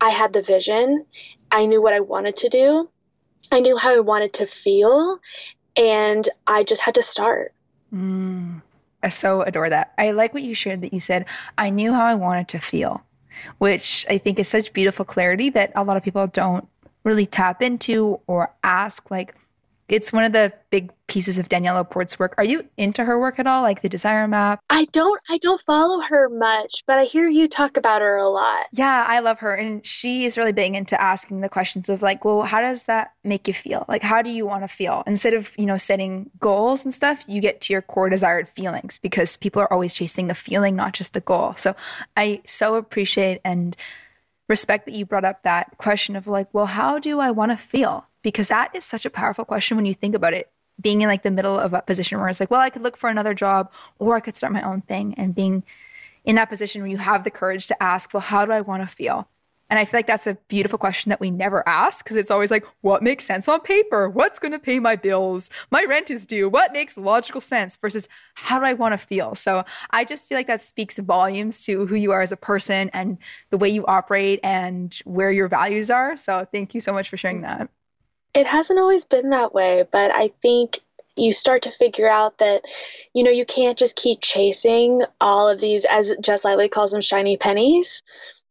[0.00, 1.06] I had the vision.
[1.50, 2.88] I knew what I wanted to do.
[3.50, 5.18] I knew how I wanted to feel.
[5.76, 7.54] And I just had to start.
[7.94, 8.62] Mm,
[9.02, 9.92] I so adore that.
[9.98, 11.26] I like what you shared that you said,
[11.58, 13.02] I knew how I wanted to feel,
[13.58, 16.68] which I think is such beautiful clarity that a lot of people don't
[17.04, 19.34] really tap into or ask, like,
[19.88, 22.34] it's one of the big pieces of Danielle LaPorte's work.
[22.38, 24.60] Are you into her work at all, like the Desire Map?
[24.70, 25.20] I don't.
[25.28, 28.66] I don't follow her much, but I hear you talk about her a lot.
[28.72, 32.24] Yeah, I love her, and she is really big into asking the questions of like,
[32.24, 33.84] well, how does that make you feel?
[33.88, 35.02] Like, how do you want to feel?
[35.06, 38.98] Instead of you know setting goals and stuff, you get to your core desired feelings
[38.98, 41.54] because people are always chasing the feeling, not just the goal.
[41.56, 41.76] So
[42.16, 43.76] I so appreciate and
[44.48, 47.56] respect that you brought up that question of like, well, how do I want to
[47.56, 48.06] feel?
[48.22, 50.50] Because that is such a powerful question when you think about it.
[50.80, 52.96] Being in like the middle of a position where it's like, well, I could look
[52.96, 55.64] for another job or I could start my own thing and being
[56.24, 58.82] in that position where you have the courage to ask, well, how do I want
[58.82, 59.28] to feel?
[59.72, 62.50] And I feel like that's a beautiful question that we never ask because it's always
[62.50, 64.06] like, what makes sense on paper?
[64.06, 65.48] What's going to pay my bills?
[65.70, 66.46] My rent is due.
[66.46, 69.34] What makes logical sense versus how do I want to feel?
[69.34, 72.90] So I just feel like that speaks volumes to who you are as a person
[72.92, 73.16] and
[73.48, 76.16] the way you operate and where your values are.
[76.16, 77.70] So thank you so much for sharing that.
[78.34, 80.80] It hasn't always been that way, but I think
[81.16, 82.62] you start to figure out that
[83.12, 87.02] you know you can't just keep chasing all of these as Jess Lively calls them
[87.02, 88.02] shiny pennies.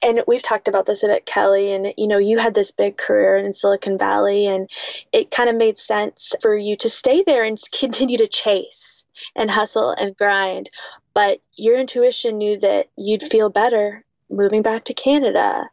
[0.03, 2.97] And we've talked about this a bit, Kelly, and you know, you had this big
[2.97, 4.69] career in Silicon Valley and
[5.11, 9.51] it kind of made sense for you to stay there and continue to chase and
[9.51, 10.71] hustle and grind.
[11.13, 15.69] But your intuition knew that you'd feel better moving back to Canada.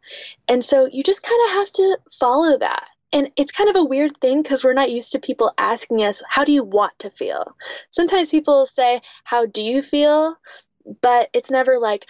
[0.47, 3.83] And so you just kind of have to follow that and it's kind of a
[3.83, 7.09] weird thing because we're not used to people asking us, How do you want to
[7.09, 7.55] feel?
[7.89, 10.35] Sometimes people say, How do you feel?
[11.01, 12.09] But it's never like,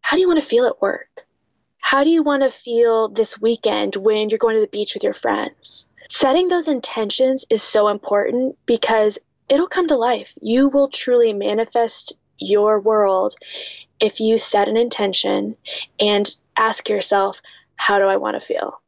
[0.00, 1.26] How do you want to feel at work?
[1.80, 5.04] How do you want to feel this weekend when you're going to the beach with
[5.04, 5.88] your friends?
[6.08, 10.32] Setting those intentions is so important because it'll come to life.
[10.40, 13.34] You will truly manifest your world
[13.98, 15.56] if you set an intention
[15.98, 17.42] and ask yourself,
[17.74, 18.80] How do I want to feel?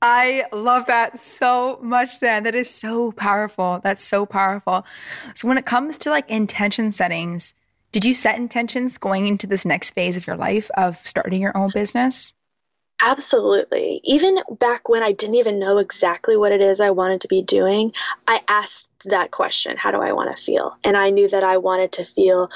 [0.00, 2.44] I love that so much, Zan.
[2.44, 3.80] That is so powerful.
[3.82, 4.86] That's so powerful.
[5.34, 7.54] So, when it comes to like intention settings,
[7.90, 11.56] did you set intentions going into this next phase of your life of starting your
[11.56, 12.32] own business?
[13.00, 14.00] Absolutely.
[14.04, 17.42] Even back when I didn't even know exactly what it is I wanted to be
[17.42, 17.92] doing,
[18.26, 20.76] I asked that question How do I want to feel?
[20.84, 22.50] And I knew that I wanted to feel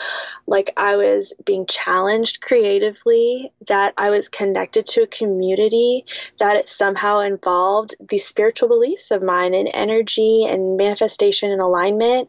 [0.46, 6.04] like I was being challenged creatively, that I was connected to a community,
[6.38, 12.28] that it somehow involved these spiritual beliefs of mine and energy and manifestation and alignment.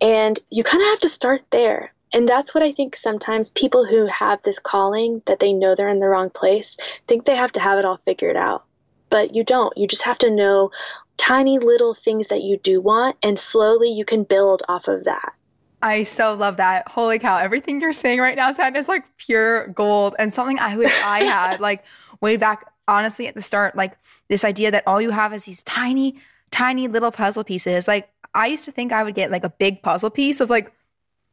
[0.00, 3.84] And you kind of have to start there and that's what I think sometimes people
[3.84, 7.52] who have this calling that they know they're in the wrong place think they have
[7.52, 8.64] to have it all figured out.
[9.10, 9.76] But you don't.
[9.76, 10.70] You just have to know
[11.18, 15.34] tiny little things that you do want, and slowly you can build off of that.
[15.82, 16.88] I so love that.
[16.88, 17.38] Holy cow.
[17.38, 21.20] Everything you're saying right now, Zan, is like pure gold and something I wish I
[21.20, 21.84] had like
[22.20, 23.76] way back, honestly, at the start.
[23.76, 23.96] Like
[24.28, 26.16] this idea that all you have is these tiny,
[26.50, 27.86] tiny little puzzle pieces.
[27.86, 30.72] Like I used to think I would get like a big puzzle piece of like,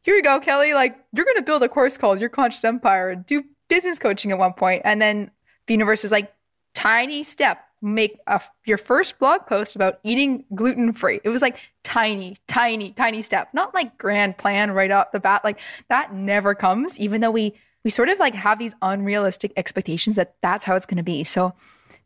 [0.06, 0.76] here you go, Kelly.
[0.76, 4.32] Like, you're going to build a course called Your Conscious Empire, and do business coaching
[4.32, 4.84] at one point.
[4.86, 5.32] And then
[5.66, 6.32] the universe is like,
[6.76, 11.22] tiny step, make a, your first blog post about eating gluten free.
[11.24, 15.44] It was like tiny, tiny, tiny step, not like grand plan right off the bat.
[15.44, 20.16] Like, that never comes, even though we, we sort of like have these unrealistic expectations
[20.16, 21.24] that that's how it's going to be.
[21.24, 21.54] So,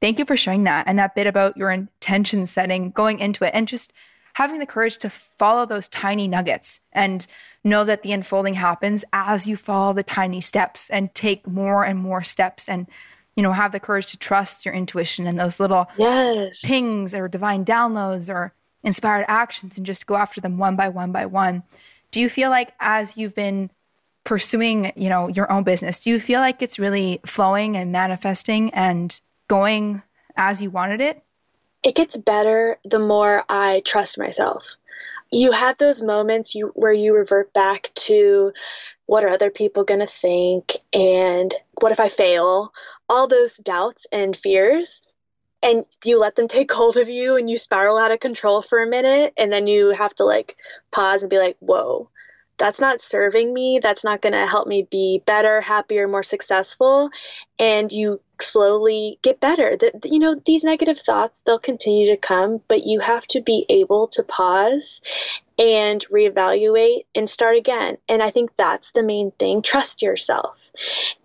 [0.02, 3.52] thank you for sharing that and that bit about your intention setting going into it
[3.54, 3.94] and just
[4.34, 7.26] having the courage to follow those tiny nuggets and
[7.64, 12.00] know that the unfolding happens as you follow the tiny steps and take more and
[12.00, 12.88] more steps and
[13.36, 16.62] you know have the courage to trust your intuition and those little yes.
[16.62, 21.12] pings or divine downloads or inspired actions and just go after them one by one
[21.12, 21.64] by one
[22.12, 23.70] do you feel like as you've been
[24.24, 28.74] pursuing you know your own business do you feel like it's really flowing and manifesting
[28.74, 30.02] and going
[30.36, 31.24] as you wanted it
[31.84, 34.76] it gets better the more I trust myself.
[35.32, 38.54] you have those moments you where you revert back to
[39.10, 42.72] what are other people going to think and what if I fail?
[43.10, 45.02] All those doubts and fears
[45.64, 48.62] and do you let them take hold of you and you spiral out of control
[48.62, 50.56] for a minute and then you have to like
[50.92, 52.12] pause and be like, "Whoa,
[52.60, 53.80] that's not serving me.
[53.82, 57.10] That's not going to help me be better, happier, more successful.
[57.58, 59.76] And you slowly get better.
[59.78, 63.66] That you know, these negative thoughts, they'll continue to come, but you have to be
[63.70, 65.02] able to pause
[65.58, 67.98] and reevaluate and start again.
[68.08, 69.62] And I think that's the main thing.
[69.62, 70.72] Trust yourself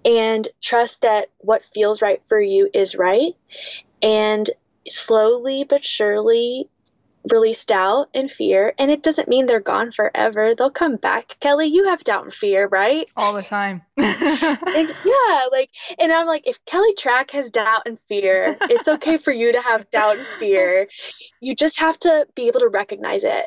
[0.04, 3.34] and trust that what feels right for you is right.
[4.02, 4.50] And
[4.88, 6.68] slowly but surely
[7.30, 10.54] release doubt and fear and it doesn't mean they're gone forever.
[10.54, 11.36] They'll come back.
[11.40, 13.06] Kelly you have doubt and fear right?
[13.16, 13.82] All the time.
[13.96, 19.32] Yeah like and i'm like if Kelly Trach has doubt and fear it's okay for
[19.32, 20.88] you to have doubt and fear.
[21.40, 23.46] You just have to be able to recognize it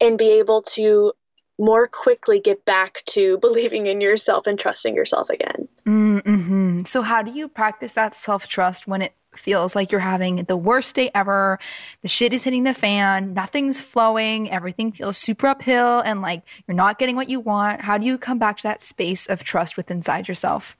[0.00, 1.12] and be able to
[1.58, 5.68] more quickly get back to believing in yourself and trusting yourself again.
[5.86, 6.84] Mm-hmm.
[6.84, 10.56] So, how do you practice that self trust when it feels like you're having the
[10.56, 11.58] worst day ever.
[12.02, 13.34] The shit is hitting the fan.
[13.34, 14.50] Nothing's flowing.
[14.50, 17.80] Everything feels super uphill and like you're not getting what you want.
[17.82, 20.76] How do you come back to that space of trust with inside yourself?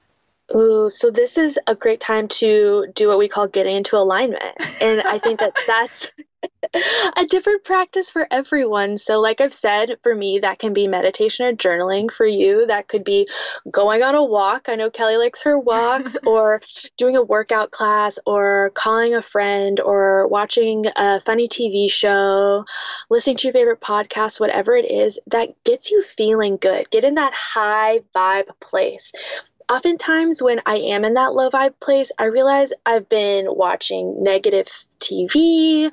[0.55, 4.43] Ooh, so this is a great time to do what we call getting into alignment.
[4.81, 6.13] And I think that that's
[7.17, 8.97] a different practice for everyone.
[8.97, 12.11] So, like I've said, for me, that can be meditation or journaling.
[12.11, 13.27] For you, that could be
[13.69, 14.69] going on a walk.
[14.69, 16.61] I know Kelly likes her walks, or
[16.97, 22.65] doing a workout class, or calling a friend, or watching a funny TV show,
[23.09, 26.89] listening to your favorite podcast, whatever it is that gets you feeling good.
[26.89, 29.11] Get in that high vibe place
[29.69, 34.67] oftentimes when I am in that low vibe place, I realize I've been watching negative
[34.99, 35.91] TV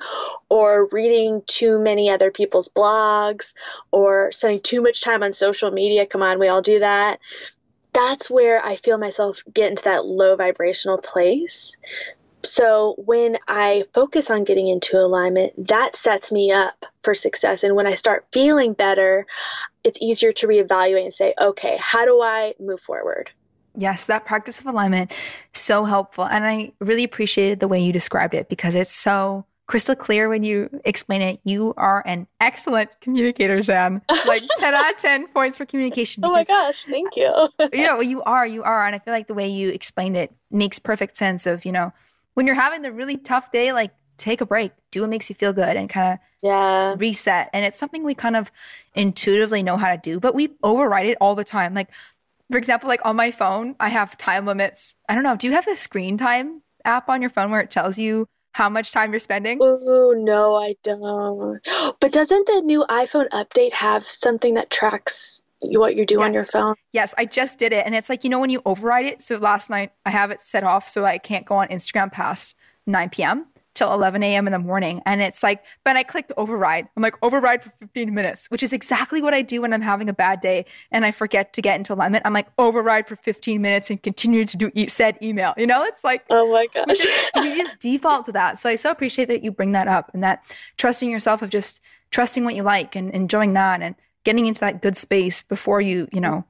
[0.49, 3.53] or reading too many other people's blogs
[3.91, 6.05] or spending too much time on social media.
[6.05, 7.19] Come on, we all do that.
[7.93, 11.77] That's where I feel myself get into that low vibrational place.
[12.43, 17.63] So when I focus on getting into alignment, that sets me up for success.
[17.63, 19.25] And when I start feeling better,
[19.83, 23.31] it's easier to reevaluate and say, okay, how do I move forward?
[23.77, 25.11] Yes, that practice of alignment
[25.53, 26.25] so helpful.
[26.25, 30.43] And I really appreciated the way you described it because it's so crystal clear when
[30.43, 31.39] you explain it.
[31.43, 34.01] You are an excellent communicator, Zan.
[34.27, 36.23] Like 10 out of 10 points for communication.
[36.25, 37.31] oh my gosh, thank you.
[37.73, 38.85] you know, you are, you are.
[38.85, 41.93] And I feel like the way you explained it makes perfect sense of, you know,
[42.35, 45.35] when you're having the really tough day, like take a break, do what makes you
[45.35, 46.95] feel good and kind of yeah.
[46.97, 47.49] reset.
[47.53, 48.51] And it's something we kind of
[48.93, 51.73] intuitively know how to do, but we override it all the time.
[51.73, 51.89] Like
[52.51, 54.95] for example, like on my phone, I have time limits.
[55.09, 55.35] I don't know.
[55.35, 58.69] Do you have a screen time app on your phone where it tells you how
[58.69, 59.59] much time you're spending?
[59.61, 61.59] Oh, no, I don't.
[61.99, 66.21] But doesn't the new iPhone update have something that tracks what you do yes.
[66.21, 66.75] on your phone?
[66.91, 67.85] Yes, I just did it.
[67.85, 69.21] And it's like, you know, when you override it.
[69.21, 72.55] So last night I have it set off so I can't go on Instagram past
[72.85, 74.47] 9 p.m till 11 a.m.
[74.47, 75.01] in the morning.
[75.05, 76.87] And it's like, but I clicked override.
[76.95, 80.09] I'm like, override for 15 minutes, which is exactly what I do when I'm having
[80.09, 82.25] a bad day and I forget to get into alignment.
[82.25, 85.53] I'm like, override for 15 minutes and continue to do e- said email.
[85.57, 86.85] You know, it's like, oh my gosh.
[86.87, 88.57] We just, we just default to that.
[88.57, 90.43] So I so appreciate that you bring that up and that
[90.77, 94.81] trusting yourself of just trusting what you like and enjoying that and getting into that
[94.81, 96.45] good space before you, you know,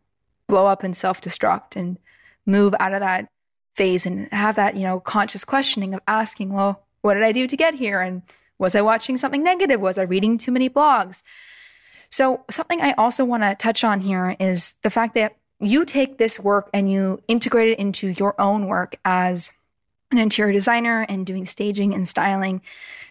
[0.47, 1.97] blow up and self destruct and
[2.45, 3.27] move out of that
[3.73, 7.45] phase and have that, you know, conscious questioning of asking, well, what did I do
[7.45, 8.01] to get here?
[8.01, 8.23] And
[8.57, 9.79] was I watching something negative?
[9.79, 11.21] Was I reading too many blogs?
[12.09, 16.17] So, something I also want to touch on here is the fact that you take
[16.17, 19.51] this work and you integrate it into your own work as
[20.11, 22.61] an interior designer and doing staging and styling.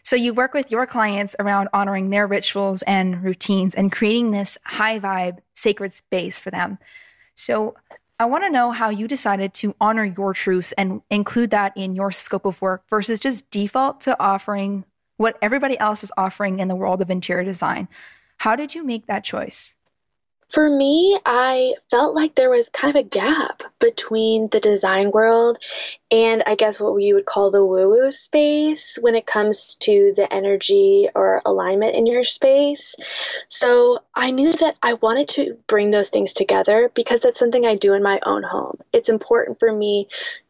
[0.03, 4.59] So, you work with your clients around honoring their rituals and routines and creating this
[4.65, 6.79] high vibe, sacred space for them.
[7.37, 7.77] So,
[8.19, 11.97] I want to know how you decided to honor your truth and include that in
[11.97, 14.85] your scope of work versus just default to offering
[15.17, 17.89] what everybody else is offering in the world of interior design.
[18.39, 19.75] How did you make that choice?
[20.49, 25.59] For me, I felt like there was kind of a gap between the design world
[26.15, 30.13] and I guess what you would call the woo woo space when it comes to
[30.15, 32.95] the energy or alignment in your space.
[33.49, 37.75] So I knew that I wanted to bring those things together because that's something I
[37.75, 38.79] do in my own home.
[38.93, 40.07] It's important for me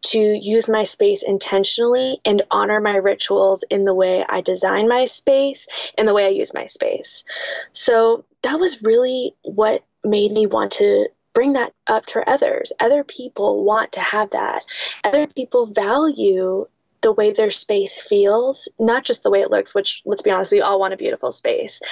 [0.09, 5.07] to use my space intentionally and honor my rituals in the way I design my
[5.07, 5.67] space
[5.97, 7.25] and the way I use my space.
[7.73, 12.73] So that was really what made me want to bring that up to others.
[12.81, 14.65] Other people want to have that.
[15.03, 16.67] Other people value
[17.03, 20.53] the way their space feels, not just the way it looks, which let's be honest,
[20.53, 21.83] we all want a beautiful space,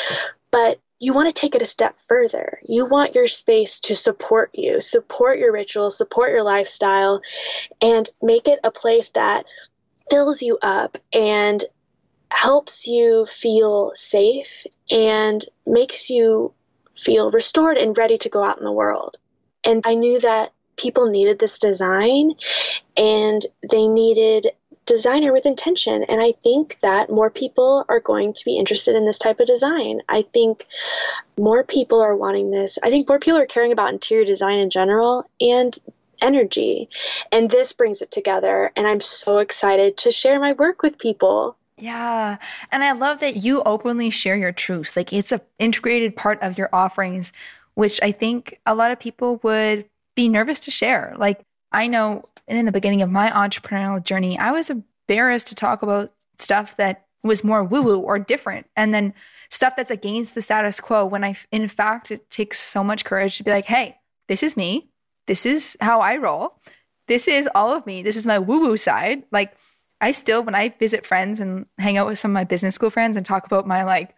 [0.51, 2.61] but you want to take it a step further.
[2.66, 7.20] You want your space to support you, support your rituals, support your lifestyle,
[7.82, 9.45] and make it a place that
[10.09, 11.62] fills you up and
[12.30, 16.55] helps you feel safe and makes you
[16.97, 19.16] feel restored and ready to go out in the world.
[19.64, 22.32] And I knew that people needed this design
[22.96, 24.48] and they needed
[24.84, 26.02] designer with intention.
[26.04, 29.46] And I think that more people are going to be interested in this type of
[29.46, 30.00] design.
[30.08, 30.66] I think
[31.38, 32.78] more people are wanting this.
[32.82, 35.76] I think more people are caring about interior design in general and
[36.20, 36.88] energy.
[37.30, 38.72] And this brings it together.
[38.76, 41.56] And I'm so excited to share my work with people.
[41.76, 42.38] Yeah.
[42.70, 44.96] And I love that you openly share your truths.
[44.96, 47.32] Like it's a integrated part of your offerings,
[47.74, 51.14] which I think a lot of people would be nervous to share.
[51.16, 55.82] Like I know in the beginning of my entrepreneurial journey, I was embarrassed to talk
[55.82, 58.66] about stuff that was more woo woo or different.
[58.76, 59.14] And then
[59.48, 63.36] stuff that's against the status quo when I, in fact, it takes so much courage
[63.36, 63.98] to be like, hey,
[64.28, 64.88] this is me.
[65.26, 66.58] This is how I roll.
[67.06, 68.02] This is all of me.
[68.02, 69.24] This is my woo woo side.
[69.30, 69.54] Like,
[70.00, 72.90] I still, when I visit friends and hang out with some of my business school
[72.90, 74.16] friends and talk about my like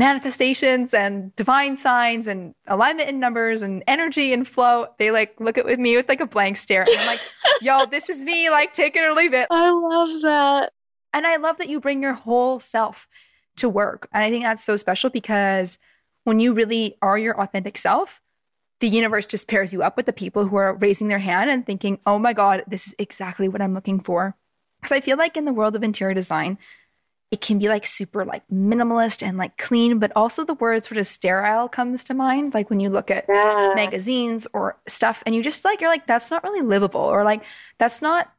[0.00, 5.58] manifestations and divine signs and alignment in numbers and energy and flow, they like look
[5.58, 6.84] at with me with like a blank stare.
[6.88, 7.20] And I'm like,
[7.60, 9.46] yo, this is me, like take it or leave it.
[9.50, 10.72] I love that.
[11.12, 13.08] And I love that you bring your whole self
[13.56, 14.08] to work.
[14.10, 15.78] And I think that's so special because
[16.24, 18.22] when you really are your authentic self,
[18.80, 21.66] the universe just pairs you up with the people who are raising their hand and
[21.66, 24.34] thinking, oh my God, this is exactly what I'm looking for.
[24.80, 26.56] Because I feel like in the world of interior design,
[27.30, 30.98] it can be like super like minimalist and like clean, but also the word sort
[30.98, 32.54] of sterile comes to mind.
[32.54, 33.72] Like when you look at yeah.
[33.76, 37.44] magazines or stuff and you just like, you're like, that's not really livable or like,
[37.78, 38.32] that's not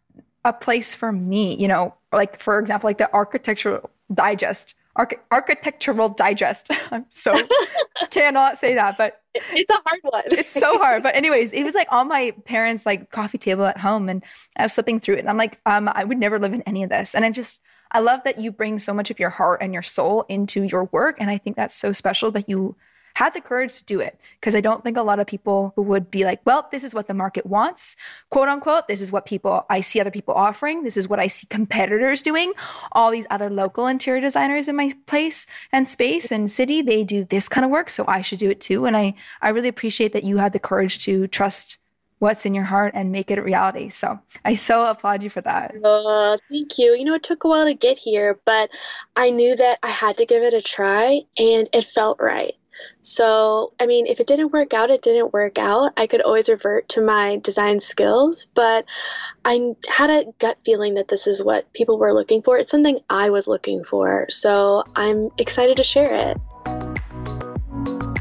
[0.44, 6.10] a place for me, you know, like for example, like the architectural digest, arch- architectural
[6.10, 6.70] digest.
[6.92, 7.34] I'm so
[8.12, 10.24] cannot say that, but it's a hard one.
[10.32, 11.02] it's so hard.
[11.02, 14.22] But anyways, it was like on my parents' like coffee table at home and
[14.58, 16.84] I was slipping through it and I'm like, um, I would never live in any
[16.84, 17.16] of this.
[17.16, 17.62] And I just,
[17.92, 20.86] I love that you bring so much of your heart and your soul into your
[20.86, 21.18] work.
[21.20, 22.76] And I think that's so special that you
[23.16, 24.20] had the courage to do it.
[24.40, 27.08] Because I don't think a lot of people would be like, well, this is what
[27.08, 27.96] the market wants,
[28.30, 28.88] quote unquote.
[28.88, 30.84] This is what people, I see other people offering.
[30.84, 32.54] This is what I see competitors doing.
[32.94, 37.26] All these other local interior designers in my place and space and city, they do
[37.26, 37.90] this kind of work.
[37.90, 38.86] So I should do it too.
[38.86, 41.78] And I, I really appreciate that you had the courage to trust
[42.22, 43.90] what's in your heart and make it a reality.
[43.90, 45.74] So I so applaud you for that.
[45.84, 46.94] Uh, thank you.
[46.94, 48.70] You know, it took a while to get here, but
[49.16, 52.54] I knew that I had to give it a try and it felt right.
[53.02, 55.94] So, I mean, if it didn't work out, it didn't work out.
[55.98, 58.86] I could always revert to my design skills, but
[59.44, 62.58] I had a gut feeling that this is what people were looking for.
[62.58, 64.28] It's something I was looking for.
[64.30, 66.38] So, I'm excited to share it.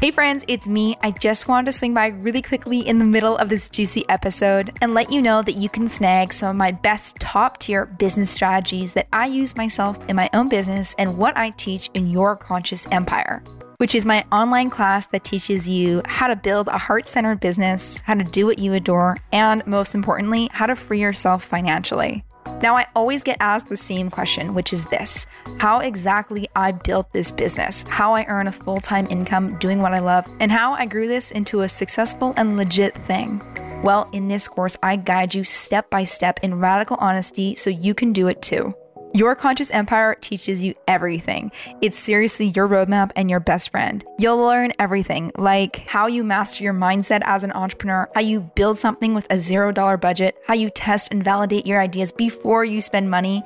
[0.01, 0.97] Hey friends, it's me.
[1.03, 4.75] I just wanted to swing by really quickly in the middle of this juicy episode
[4.81, 8.31] and let you know that you can snag some of my best top tier business
[8.31, 12.35] strategies that I use myself in my own business and what I teach in your
[12.35, 13.43] conscious empire,
[13.77, 18.01] which is my online class that teaches you how to build a heart centered business,
[18.01, 22.25] how to do what you adore, and most importantly, how to free yourself financially.
[22.61, 25.27] Now, I always get asked the same question, which is this
[25.59, 29.93] how exactly I built this business, how I earn a full time income doing what
[29.93, 33.41] I love, and how I grew this into a successful and legit thing.
[33.83, 37.95] Well, in this course, I guide you step by step in radical honesty so you
[37.95, 38.75] can do it too.
[39.13, 41.51] Your Conscious Empire teaches you everything.
[41.81, 44.05] It's seriously your roadmap and your best friend.
[44.17, 48.77] You'll learn everything like how you master your mindset as an entrepreneur, how you build
[48.77, 53.11] something with a $0 budget, how you test and validate your ideas before you spend
[53.11, 53.43] money.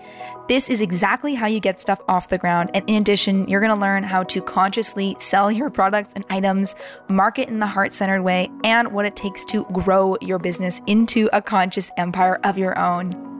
[0.47, 2.70] This is exactly how you get stuff off the ground.
[2.76, 6.76] And in addition, you're to learn how to consciously sell your products and items,
[7.09, 11.28] market in the heart centered way, and what it takes to grow your business into
[11.34, 13.34] a conscious empire of your own.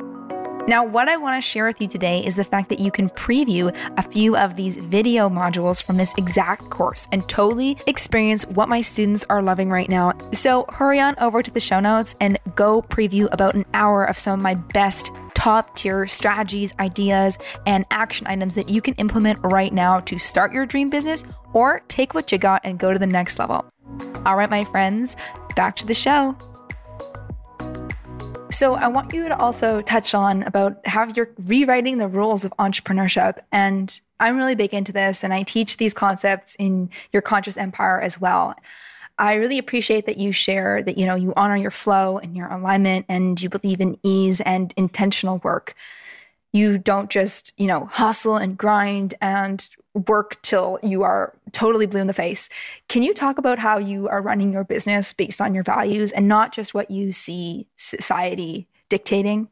[0.68, 3.10] Now, what I want to share with you today is the fact that you can
[3.10, 8.68] preview a few of these video modules from this exact course and totally experience what
[8.68, 10.14] my students are loving right now.
[10.34, 14.18] So, hurry on over to the show notes and go preview about an hour of
[14.18, 17.38] some of my best top tier strategies, ideas,
[17.68, 21.84] and action items that you can implement right now to start your dream business or
[21.90, 23.64] take what you got and go to the next level.
[24.26, 25.16] All right, my friends,
[25.56, 26.36] back to the show.
[28.52, 32.54] So I want you to also touch on about how you're rewriting the rules of
[32.58, 33.40] entrepreneurship.
[33.52, 38.00] And I'm really big into this and I teach these concepts in your conscious empire
[38.00, 38.56] as well.
[39.18, 42.48] I really appreciate that you share that, you know, you honor your flow and your
[42.48, 45.76] alignment and you believe in ease and intentional work.
[46.56, 52.02] you don't just, you know, hustle and grind and work till you are totally blue
[52.02, 52.50] in the face.
[52.90, 56.28] Can you talk about how you are running your business based on your values and
[56.28, 59.48] not just what you see society dictating?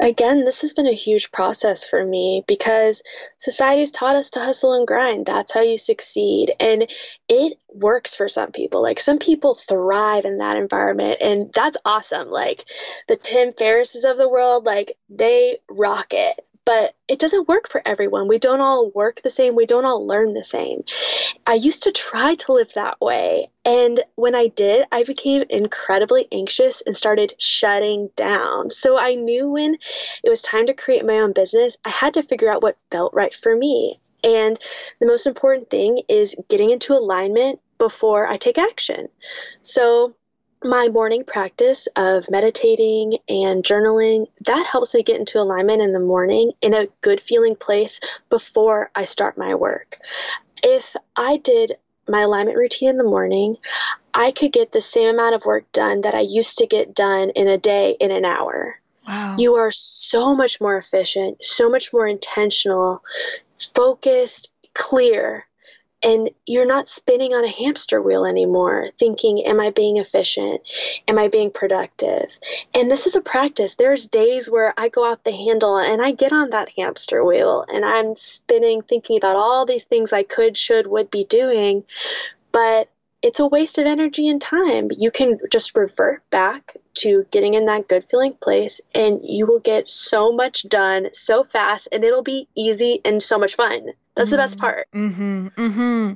[0.00, 3.02] Again, this has been a huge process for me because
[3.38, 5.26] society's taught us to hustle and grind.
[5.26, 6.52] That's how you succeed.
[6.60, 6.88] And
[7.28, 8.80] it works for some people.
[8.80, 12.30] Like some people thrive in that environment, and that's awesome.
[12.30, 12.64] Like
[13.08, 17.80] the Tim Ferrisses of the world, like they rock it but it doesn't work for
[17.86, 18.28] everyone.
[18.28, 19.56] We don't all work the same.
[19.56, 20.84] We don't all learn the same.
[21.46, 23.48] I used to try to live that way.
[23.64, 28.68] And when I did, I became incredibly anxious and started shutting down.
[28.68, 29.78] So I knew when
[30.22, 33.14] it was time to create my own business, I had to figure out what felt
[33.14, 33.98] right for me.
[34.22, 34.60] And
[35.00, 39.08] the most important thing is getting into alignment before I take action.
[39.62, 40.16] So
[40.62, 46.00] my morning practice of meditating and journaling that helps me get into alignment in the
[46.00, 49.98] morning in a good feeling place before I start my work.
[50.62, 51.76] If I did
[52.08, 53.56] my alignment routine in the morning,
[54.12, 57.30] I could get the same amount of work done that I used to get done
[57.30, 58.80] in a day in an hour.
[59.06, 59.36] Wow.
[59.38, 63.02] You are so much more efficient, so much more intentional,
[63.74, 65.46] focused, clear
[66.02, 70.60] and you're not spinning on a hamster wheel anymore thinking am i being efficient?
[71.06, 72.38] Am i being productive?
[72.74, 73.74] And this is a practice.
[73.74, 77.64] There's days where i go out the handle and i get on that hamster wheel
[77.68, 81.84] and i'm spinning thinking about all these things i could should would be doing
[82.52, 82.88] but
[83.22, 84.88] it's a waste of energy and time.
[84.96, 89.58] You can just revert back to getting in that good feeling place and you will
[89.58, 93.86] get so much done so fast and it'll be easy and so much fun.
[94.14, 94.30] That's mm-hmm.
[94.30, 94.60] the best mm-hmm.
[94.60, 94.88] part.
[94.94, 95.46] Mm-hmm.
[95.48, 96.12] Mm-hmm.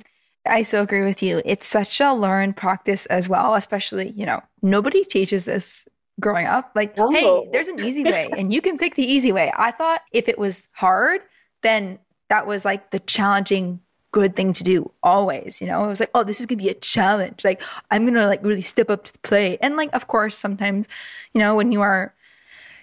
[0.46, 1.42] I so agree with you.
[1.44, 5.88] It's such a learned practice as well, especially, you know, nobody teaches this
[6.20, 6.72] growing up.
[6.74, 7.10] Like, no.
[7.10, 9.52] hey, there's an easy way and you can pick the easy way.
[9.56, 11.20] I thought if it was hard,
[11.62, 11.98] then
[12.28, 13.80] that was like the challenging
[14.12, 15.84] good thing to do always you know?
[15.84, 17.44] It was like oh this is gonna be a challenge.
[17.44, 19.58] Like i'm gonna like really step up to the plate.
[19.60, 20.88] And like of course sometimes
[21.34, 22.14] you know when you are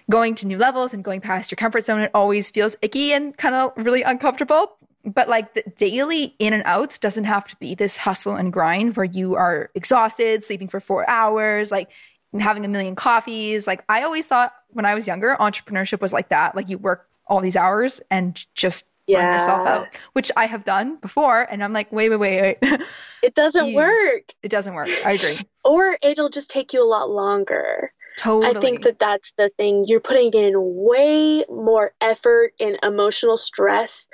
[0.09, 3.37] going to new levels and going past your comfort zone it always feels icky and
[3.37, 4.75] kind of really uncomfortable.
[5.05, 8.97] But like the daily in and outs doesn't have to be this hustle and grind
[8.97, 11.89] where you are exhausted sleeping for four hours like
[12.37, 13.67] having a million coffees.
[13.67, 16.55] Like i always thought when i was younger entrepreneurship was like that.
[16.55, 19.39] Like you work all these hours and just yeah.
[19.39, 21.47] yourself out, which I have done before.
[21.49, 22.81] And I'm like, wait, wait, wait, wait.
[23.21, 24.33] It doesn't work.
[24.43, 24.89] It doesn't work.
[25.05, 25.39] I agree.
[25.65, 27.91] Or it'll just take you a lot longer.
[28.17, 28.55] Totally.
[28.55, 29.85] I think that that's the thing.
[29.87, 34.07] You're putting in way more effort and emotional stress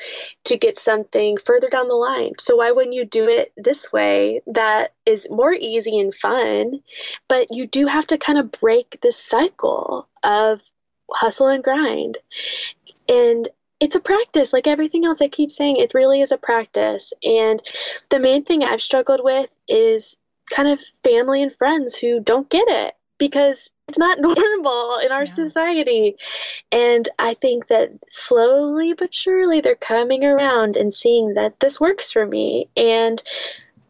[0.43, 2.33] to get something further down the line.
[2.39, 6.81] So why wouldn't you do it this way that is more easy and fun?
[7.27, 10.61] But you do have to kind of break this cycle of
[11.11, 12.17] hustle and grind.
[13.07, 13.49] And
[13.85, 17.13] it's a practice like everything else i keep saying it really is a practice.
[17.23, 17.61] And
[18.09, 20.17] the main thing i've struggled with is
[20.49, 25.21] kind of family and friends who don't get it because it's not normal in our
[25.21, 25.33] yeah.
[25.43, 26.15] society.
[26.71, 32.11] And i think that slowly but surely they're coming around and seeing that this works
[32.11, 32.67] for me.
[32.75, 33.21] And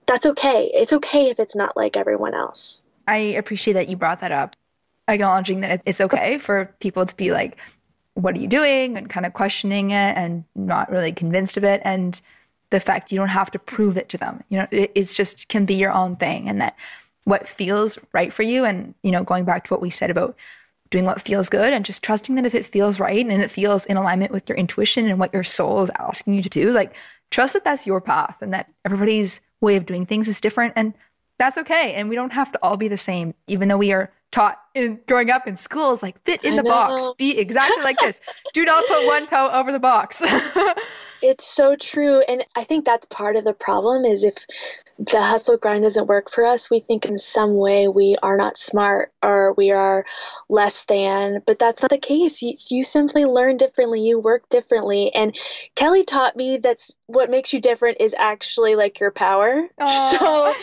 [0.07, 0.69] that's okay.
[0.73, 2.83] It's okay if it's not like everyone else.
[3.07, 4.57] I appreciate that you brought that up
[5.07, 7.57] acknowledging that it's okay for people to be like
[8.15, 8.97] what are you doing?
[8.97, 11.81] And kind of questioning it and not really convinced of it.
[11.85, 12.19] And
[12.71, 14.43] the fact you don't have to prove it to them.
[14.49, 16.49] You know it, it's just can be your own thing.
[16.49, 16.75] And that
[17.23, 20.35] what feels right for you and you know going back to what we said about
[20.91, 23.85] doing what feels good and just trusting that if it feels right and it feels
[23.85, 26.95] in alignment with your intuition and what your soul is asking you to do like
[27.31, 30.73] trust that that's your path and that everybody's way of doing things is different.
[30.75, 30.93] And
[31.37, 31.93] that's okay.
[31.93, 34.99] And we don't have to all be the same even though we are taught in
[35.07, 38.21] growing up in schools like fit in the box be exactly like this
[38.53, 40.21] do not put one toe over the box
[41.21, 44.45] it's so true and i think that's part of the problem is if
[44.97, 48.57] the hustle grind doesn't work for us, we think in some way we are not
[48.57, 50.05] smart or we are
[50.47, 52.41] less than, but that's not the case.
[52.41, 55.13] You, you simply learn differently, you work differently.
[55.13, 55.37] And
[55.75, 59.67] Kelly taught me that's what makes you different is actually like your power.
[59.79, 60.05] Aww.
[60.15, 60.53] So,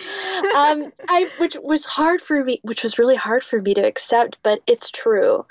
[0.56, 4.01] um, I, which was hard for me, which was really hard for me to accept,
[4.42, 5.46] but it's true.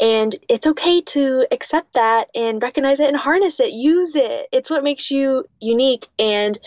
[0.00, 4.48] And it's okay to accept that and recognize it and harness it, use it.
[4.52, 6.58] It's what makes you unique and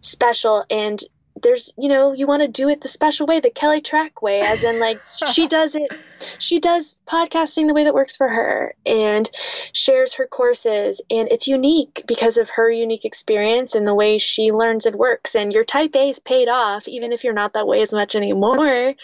[0.00, 1.02] special and
[1.42, 4.40] there's you know you want to do it the special way the Kelly Trach way
[4.40, 5.00] as in like
[5.32, 5.92] she does it
[6.38, 9.30] she does podcasting the way that works for her and
[9.72, 14.52] shares her courses and it's unique because of her unique experience and the way she
[14.52, 17.66] learns and works and your type a is paid off even if you're not that
[17.66, 18.94] way as much anymore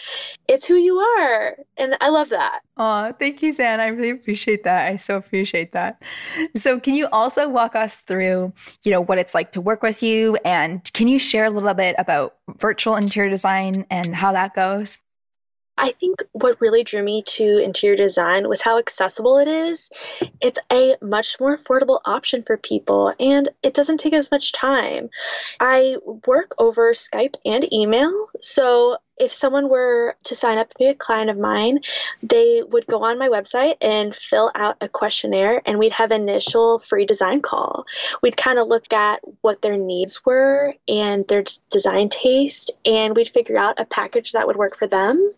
[0.49, 1.57] it's who you are.
[1.77, 2.61] And I love that.
[2.77, 3.81] Oh, thank you, Zan.
[3.81, 4.93] I really appreciate that.
[4.93, 6.03] I so appreciate that.
[6.55, 8.53] So, can you also walk us through,
[8.85, 10.37] you know, what it's like to work with you?
[10.45, 12.22] And can you share a little bit about
[12.59, 14.99] virtual interior design and how that goes?
[15.77, 19.91] I think what really drew me to interior design was how accessible it is.
[20.41, 25.09] It's a much more affordable option for people and it doesn't take as much time.
[25.59, 25.97] I
[26.27, 30.95] work over Skype and email, so if someone were to sign up to be a
[30.95, 31.81] client of mine,
[32.23, 36.79] they would go on my website and fill out a questionnaire, and we'd have initial
[36.79, 37.85] free design call.
[38.23, 43.29] We'd kind of look at what their needs were and their design taste, and we'd
[43.29, 45.33] figure out a package that would work for them.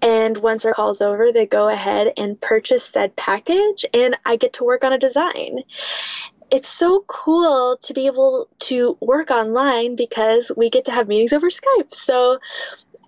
[0.00, 4.54] And once our call's over, they go ahead and purchase said package, and I get
[4.54, 5.64] to work on a design
[6.50, 11.32] it's so cool to be able to work online because we get to have meetings
[11.32, 11.92] over Skype.
[11.92, 12.38] So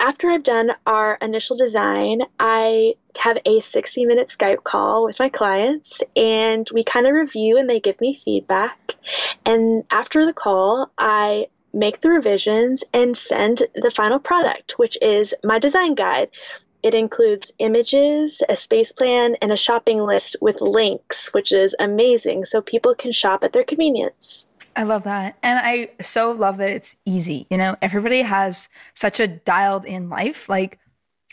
[0.01, 5.29] after I've done our initial design, I have a 60 minute Skype call with my
[5.29, 8.97] clients and we kind of review and they give me feedback.
[9.45, 15.35] And after the call, I make the revisions and send the final product, which is
[15.45, 16.31] my design guide.
[16.83, 22.47] It includes images, a space plan, and a shopping list with links, which is amazing
[22.47, 24.47] so people can shop at their convenience.
[24.77, 25.37] I love that.
[25.43, 27.47] And I so love that it's easy.
[27.51, 30.49] You know, everybody has such a dialed in life.
[30.49, 30.79] Like,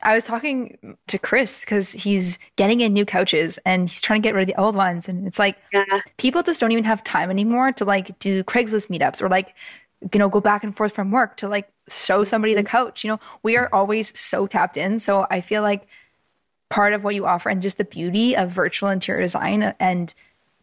[0.03, 4.27] I was talking to Chris because he's getting in new couches and he's trying to
[4.27, 5.09] get rid of the old ones.
[5.09, 6.01] And it's like, yeah.
[6.17, 9.55] people just don't even have time anymore to like do Craigslist meetups or like,
[10.13, 13.03] you know, go back and forth from work to like show somebody the couch.
[13.03, 14.99] You know, we are always so tapped in.
[14.99, 15.87] So I feel like
[16.69, 20.13] part of what you offer and just the beauty of virtual interior design and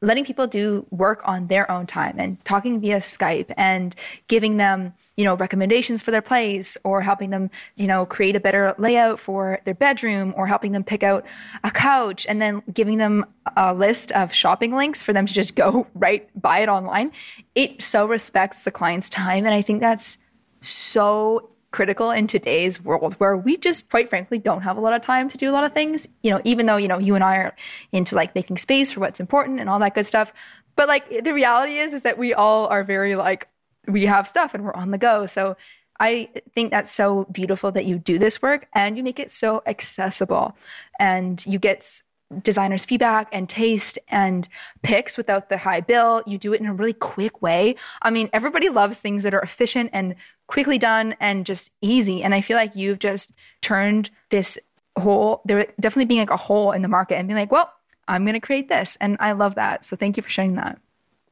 [0.05, 3.95] letting people do work on their own time and talking via Skype and
[4.29, 8.41] giving them, you know, recommendations for their place or helping them, you know, create a
[8.41, 11.25] better layout for their bedroom or helping them pick out
[11.63, 13.25] a couch and then giving them
[13.57, 17.11] a list of shopping links for them to just go right buy it online.
[17.55, 19.47] It so respects the client's time.
[19.47, 20.19] And I think that's
[20.61, 25.03] so critical in today's world where we just quite frankly don't have a lot of
[25.03, 27.25] time to do a lot of things you know even though you know you and
[27.25, 27.55] i are
[27.91, 30.33] into like making space for what's important and all that good stuff.
[30.77, 33.49] But like the reality is is that we all are very like
[33.87, 35.27] we have stuff and we're on the go.
[35.27, 35.57] So
[36.01, 39.63] i think that's so beautiful that you do this work and you make it so
[39.67, 40.57] accessible.
[40.99, 42.03] And you get
[42.43, 44.49] designers feedback and taste and
[44.83, 46.23] picks without the high bill.
[46.27, 47.77] You do it in a really quick way.
[48.03, 50.15] I mean, everybody loves things that are efficient and
[50.47, 52.23] quickly done and just easy.
[52.23, 53.33] And I feel like you've just
[53.63, 54.59] turned this
[54.99, 57.73] hole, there definitely being like a hole in the market and being like, well,
[58.07, 58.97] I'm going to create this.
[59.01, 59.85] And I love that.
[59.85, 60.79] So thank you for sharing that.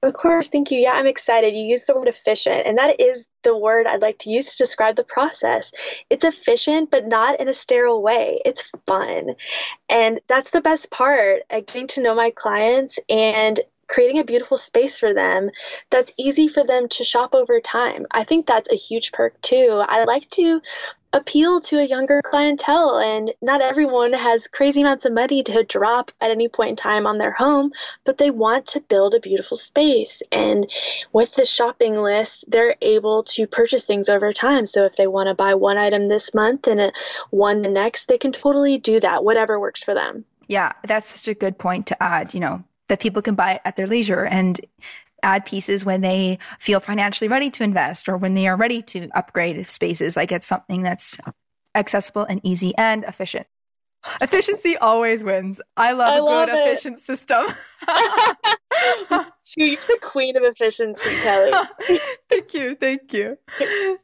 [0.03, 0.81] Of course, thank you.
[0.81, 1.55] Yeah, I'm excited.
[1.55, 4.65] You used the word efficient, and that is the word I'd like to use to
[4.65, 5.71] describe the process.
[6.11, 8.41] It's efficient, but not in a sterile way.
[8.45, 9.37] It's fun.
[9.89, 14.57] And that's the best part, uh, getting to know my clients and creating a beautiful
[14.57, 15.51] space for them
[15.91, 18.07] that's easy for them to shop over time.
[18.11, 19.85] I think that's a huge perk too.
[19.87, 20.63] I like to
[21.13, 26.11] appeal to a younger clientele and not everyone has crazy amounts of money to drop
[26.21, 27.71] at any point in time on their home
[28.05, 30.23] but they want to build a beautiful space.
[30.33, 30.71] And
[31.13, 34.67] with the shopping list they're able to purchase things over time.
[34.67, 36.93] So if they want to buy one item this month and
[37.31, 40.25] one the next they can totally do that whatever works for them.
[40.49, 43.63] Yeah that's such a good point to add you know that people can buy it
[43.65, 44.25] at their leisure.
[44.25, 44.61] And
[45.23, 49.09] add pieces when they feel financially ready to invest or when they are ready to
[49.15, 50.17] upgrade spaces.
[50.17, 51.19] Like it's something that's
[51.75, 53.47] accessible and easy and efficient.
[54.21, 55.61] Efficiency always wins.
[55.77, 56.67] I love I a love good it.
[56.67, 57.47] efficient system.
[59.39, 61.53] so you're the queen of efficiency, Kelly.
[62.29, 62.75] thank you.
[62.75, 63.39] Thank you.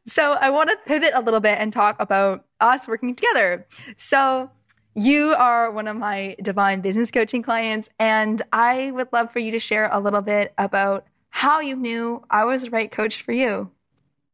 [0.05, 3.67] So I want to pivot a little bit and talk about us working together.
[3.97, 4.49] So
[4.95, 9.51] you are one of my divine business coaching clients, and I would love for you
[9.51, 13.31] to share a little bit about how you knew I was the right coach for
[13.31, 13.71] you.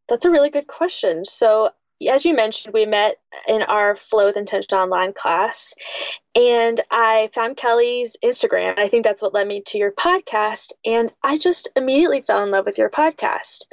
[0.07, 1.25] That's a really good question.
[1.25, 1.71] So,
[2.09, 3.17] as you mentioned, we met
[3.47, 5.73] in our Flow with Intention online class,
[6.35, 8.77] and I found Kelly's Instagram.
[8.77, 12.51] I think that's what led me to your podcast, and I just immediately fell in
[12.51, 13.65] love with your podcast.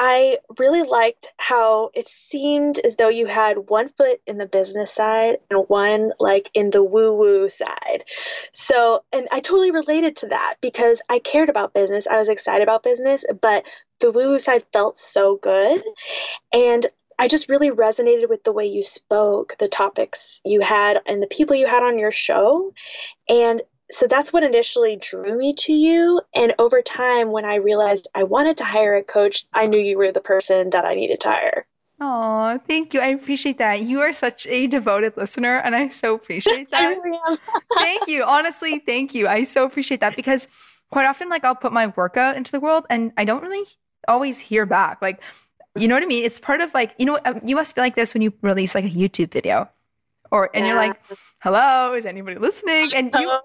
[0.00, 4.92] I really liked how it seemed as though you had one foot in the business
[4.92, 8.04] side and one like in the woo woo side.
[8.52, 12.06] So, and I totally related to that because I cared about business.
[12.06, 13.66] I was excited about business, but
[13.98, 15.82] the woo woo side felt so good.
[16.52, 16.86] And
[17.18, 21.26] I just really resonated with the way you spoke, the topics you had, and the
[21.26, 22.72] people you had on your show.
[23.28, 26.20] And so that's what initially drew me to you.
[26.34, 29.98] And over time, when I realized I wanted to hire a coach, I knew you
[29.98, 31.66] were the person that I needed to hire.
[32.00, 33.00] Oh, thank you.
[33.00, 33.82] I appreciate that.
[33.82, 36.80] You are such a devoted listener, and I so appreciate that.
[36.80, 37.38] I really am.
[37.78, 38.24] thank you.
[38.24, 39.26] Honestly, thank you.
[39.26, 40.46] I so appreciate that because
[40.90, 43.66] quite often, like, I'll put my work out into the world and I don't really
[44.06, 45.02] always hear back.
[45.02, 45.20] Like,
[45.76, 46.24] you know what I mean?
[46.24, 48.74] It's part of like, you know, um, you must feel like this when you release
[48.74, 49.68] like a YouTube video
[50.30, 50.72] or and yeah.
[50.72, 51.00] you're like
[51.40, 52.90] hello is anybody listening?
[52.94, 53.40] And you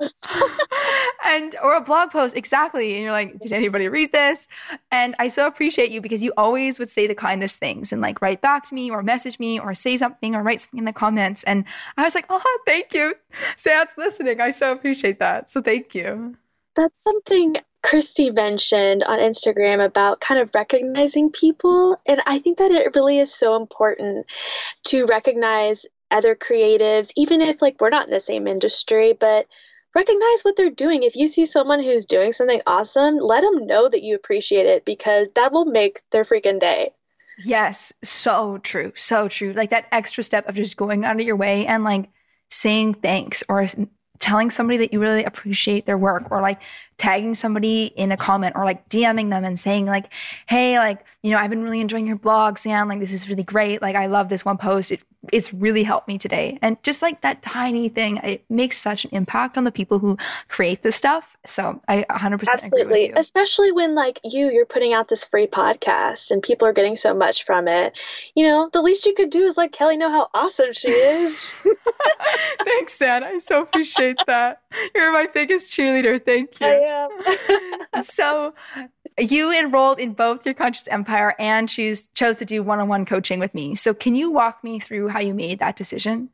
[1.26, 2.94] and or a blog post exactly.
[2.94, 4.48] And you're like did anybody read this?
[4.92, 8.22] And i so appreciate you because you always would say the kindest things and like
[8.22, 10.94] write back to me or message me or say something or write something in the
[10.94, 11.44] comments.
[11.44, 11.66] And
[11.98, 13.16] i was like oh thank you.
[13.60, 14.42] Zan's listening.
[14.42, 15.50] I so appreciate that.
[15.50, 16.36] So thank you.
[16.76, 21.98] That's something Christy mentioned on Instagram about kind of recognizing people.
[22.06, 24.26] And I think that it really is so important
[24.86, 29.48] to recognize other creatives, even if like we're not in the same industry, but
[29.96, 31.04] recognize what they're doing.
[31.04, 34.86] If you see someone who's doing something awesome, let them know that you appreciate it
[34.86, 36.92] because that will make their freaking day.
[37.44, 38.94] Yes, so true.
[38.96, 39.54] So true.
[39.54, 42.10] Like that extra step of just going out of your way and like
[42.50, 43.66] saying thanks or
[44.20, 46.62] telling somebody that you really appreciate their work or like
[47.04, 50.14] tagging somebody in a comment or like DMing them and saying like,
[50.48, 52.88] Hey, like, you know, I've been really enjoying your blog, Zan.
[52.88, 53.82] Like, this is really great.
[53.82, 54.90] Like, I love this one post.
[54.90, 56.60] It it's really helped me today.
[56.62, 60.18] And just like that tiny thing, it makes such an impact on the people who
[60.50, 61.38] create this stuff.
[61.46, 63.12] So I 100% Absolutely.
[63.12, 67.14] Especially when like you, you're putting out this free podcast and people are getting so
[67.14, 67.98] much from it.
[68.36, 71.54] You know, the least you could do is let Kelly know how awesome she is.
[72.64, 73.24] Thanks, Zan.
[73.24, 74.62] I so appreciate that.
[74.94, 76.24] You're my biggest cheerleader.
[76.24, 76.68] Thank you.
[76.94, 78.04] Am.
[78.04, 78.54] so
[79.18, 83.54] you enrolled in both your conscious empire and choose chose to do one-on-one coaching with
[83.54, 83.76] me.
[83.76, 86.30] So can you walk me through how you made that decision?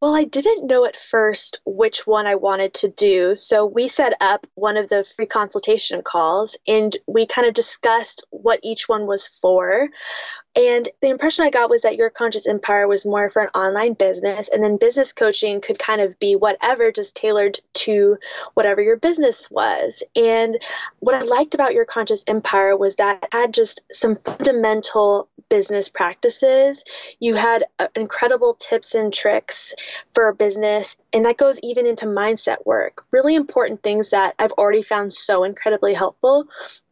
[0.00, 3.34] Well, I didn't know at first which one I wanted to do.
[3.34, 8.24] So we set up one of the free consultation calls and we kind of discussed
[8.30, 9.88] what each one was for.
[10.58, 13.92] And the impression I got was that Your Conscious Empire was more for an online
[13.92, 18.16] business, and then business coaching could kind of be whatever, just tailored to
[18.54, 20.02] whatever your business was.
[20.16, 20.58] And
[20.98, 25.88] what I liked about Your Conscious Empire was that it had just some fundamental business
[25.88, 26.82] practices.
[27.20, 29.74] You had uh, incredible tips and tricks
[30.12, 33.04] for business, and that goes even into mindset work.
[33.12, 36.48] Really important things that I've already found so incredibly helpful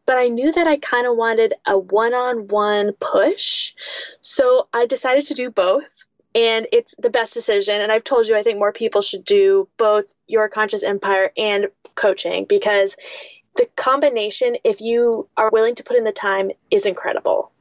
[0.07, 3.73] but I knew that I kind of wanted a one on one push.
[4.21, 6.05] So I decided to do both.
[6.33, 7.81] And it's the best decision.
[7.81, 11.67] And I've told you, I think more people should do both Your Conscious Empire and
[11.95, 12.95] coaching because
[13.55, 17.51] the combination, if you are willing to put in the time, is incredible.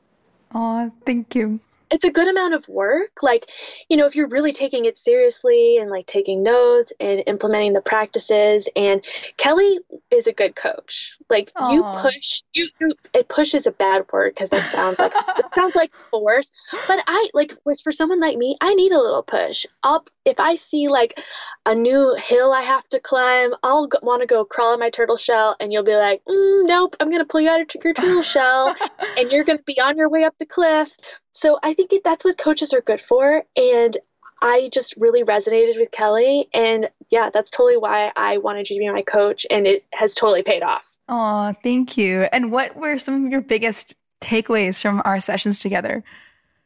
[0.55, 1.61] Oh, thank you
[1.91, 3.23] it's a good amount of work.
[3.23, 3.49] Like,
[3.89, 7.81] you know, if you're really taking it seriously and like taking notes and implementing the
[7.81, 8.69] practices.
[8.75, 9.05] And
[9.37, 9.79] Kelly
[10.11, 11.17] is a good coach.
[11.31, 11.73] Like Aww.
[11.73, 15.75] you push, you, you it pushes a bad word because that sounds like it sounds
[15.75, 16.51] like force.
[16.87, 19.67] But I like was for someone like me, I need a little push.
[19.83, 21.21] Up if I see like
[21.65, 25.17] a new hill I have to climb, I'll want to go crawl in my turtle
[25.17, 28.23] shell, and you'll be like, mm, nope, I'm gonna pull you out of your turtle
[28.23, 28.75] shell,
[29.17, 30.97] and you're gonna be on your way up the cliff.
[31.37, 33.45] So I think that's what coaches are good for.
[33.57, 33.97] And
[34.41, 36.49] I just really resonated with Kelly.
[36.55, 39.47] And yeah, that's totally why I wanted you to be my coach.
[39.51, 40.97] And it has totally paid off.
[41.09, 42.23] Oh, thank you.
[42.23, 46.03] And what were some of your biggest takeaways from our sessions together?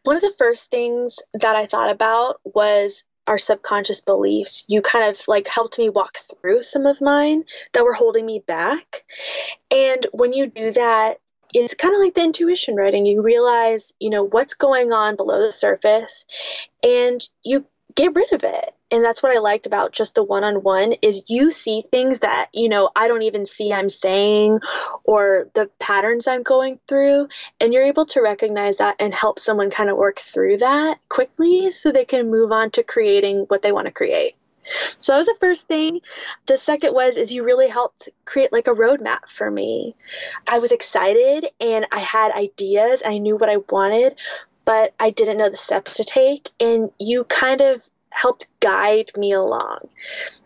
[0.05, 4.64] One of the first things that I thought about was our subconscious beliefs.
[4.68, 8.43] You kind of like helped me walk through some of mine that were holding me
[8.47, 9.05] back.
[9.71, 11.18] And when you do that,
[11.53, 13.07] it's kind of like the intuition writing.
[13.07, 16.24] You realize, you know, what's going on below the surface
[16.82, 18.74] and you get rid of it.
[18.92, 22.68] And that's what I liked about just the one-on-one is you see things that, you
[22.68, 24.61] know, I don't even see I'm saying
[25.05, 27.28] or the patterns I'm going through
[27.61, 31.70] and you're able to recognize that and help someone kind of work through that quickly
[31.70, 34.34] so they can move on to creating what they want to create.
[34.99, 36.01] So that was the first thing.
[36.47, 39.95] The second was is you really helped create like a roadmap for me.
[40.47, 43.03] I was excited and I had ideas.
[43.05, 44.16] I knew what I wanted,
[44.64, 46.51] but I didn't know the steps to take.
[46.61, 49.79] And you kind of helped guide me along.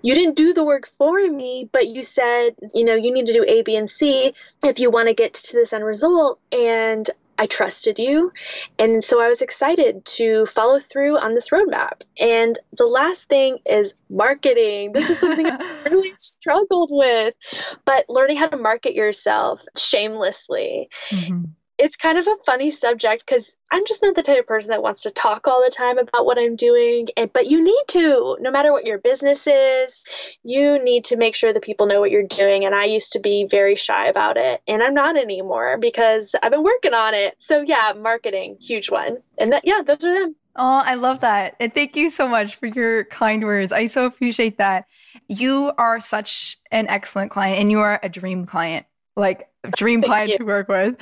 [0.02, 3.32] You didn't do the work for me, but you said, you know, you need to
[3.32, 6.38] do A, B, and C if you want to get to this end result.
[6.52, 8.32] And I trusted you.
[8.78, 12.02] And so I was excited to follow through on this roadmap.
[12.18, 14.92] And the last thing is marketing.
[14.92, 17.34] This is something I really struggled with,
[17.84, 20.88] but learning how to market yourself shamelessly.
[21.10, 21.44] Mm-hmm.
[21.78, 24.82] It's kind of a funny subject because I'm just not the type of person that
[24.82, 27.08] wants to talk all the time about what I'm doing.
[27.16, 30.04] And, but you need to, no matter what your business is,
[30.44, 32.64] you need to make sure that people know what you're doing.
[32.64, 36.52] And I used to be very shy about it, and I'm not anymore because I've
[36.52, 37.34] been working on it.
[37.38, 39.18] So yeah, marketing, huge one.
[39.38, 40.36] And that, yeah, those are them.
[40.56, 41.56] Oh, I love that.
[41.58, 43.72] And thank you so much for your kind words.
[43.72, 44.86] I so appreciate that.
[45.26, 48.86] You are such an excellent client and you are a dream client.
[49.16, 50.96] Like dream client to work with.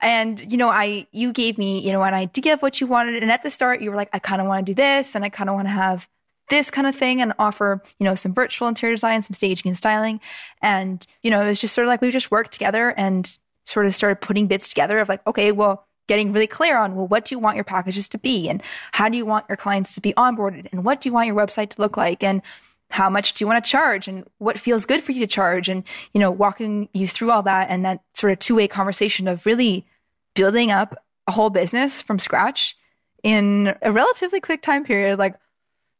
[0.00, 3.22] And, you know, I, you gave me, you know, an idea of what you wanted.
[3.22, 5.24] And at the start, you were like, I kind of want to do this and
[5.24, 6.08] I kind of want to have
[6.48, 9.76] this kind of thing and offer, you know, some virtual interior design, some staging and
[9.76, 10.20] styling.
[10.62, 13.86] And, you know, it was just sort of like we just worked together and sort
[13.86, 17.24] of started putting bits together of like, okay, well, getting really clear on, well, what
[17.24, 18.48] do you want your packages to be?
[18.48, 18.62] And
[18.92, 20.68] how do you want your clients to be onboarded?
[20.70, 22.22] And what do you want your website to look like?
[22.22, 22.42] And
[22.90, 25.68] how much do you want to charge and what feels good for you to charge?
[25.68, 29.46] And you know walking you through all that and that sort of two-way conversation of
[29.46, 29.86] really
[30.34, 32.76] building up a whole business from scratch
[33.22, 35.34] in a relatively quick time period like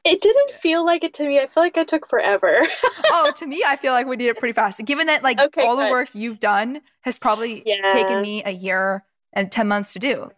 [0.05, 1.41] it didn't feel like it to me.
[1.41, 2.61] I feel like it took forever.
[3.09, 4.85] Oh to me i feel like we did it pretty fast.
[4.85, 5.89] Given that like okay, all good.
[5.89, 7.93] the work you've done has probably yeah.
[7.93, 10.31] taken me a year and 10 months to do.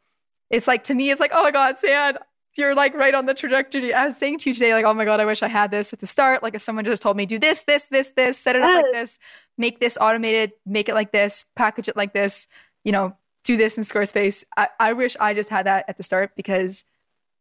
[0.50, 2.18] It's like to me it's like oh my god Zan
[2.58, 3.94] you're like right on the trajectory.
[3.94, 5.92] I was saying to you today, like, oh my God, I wish I had this
[5.92, 6.42] at the start.
[6.42, 8.92] Like, if someone just told me, do this, this, this, this, set it up like
[8.92, 9.18] this,
[9.56, 12.48] make this automated, make it like this, package it like this,
[12.84, 14.44] you know, do this in Squarespace.
[14.56, 16.84] I, I wish I just had that at the start because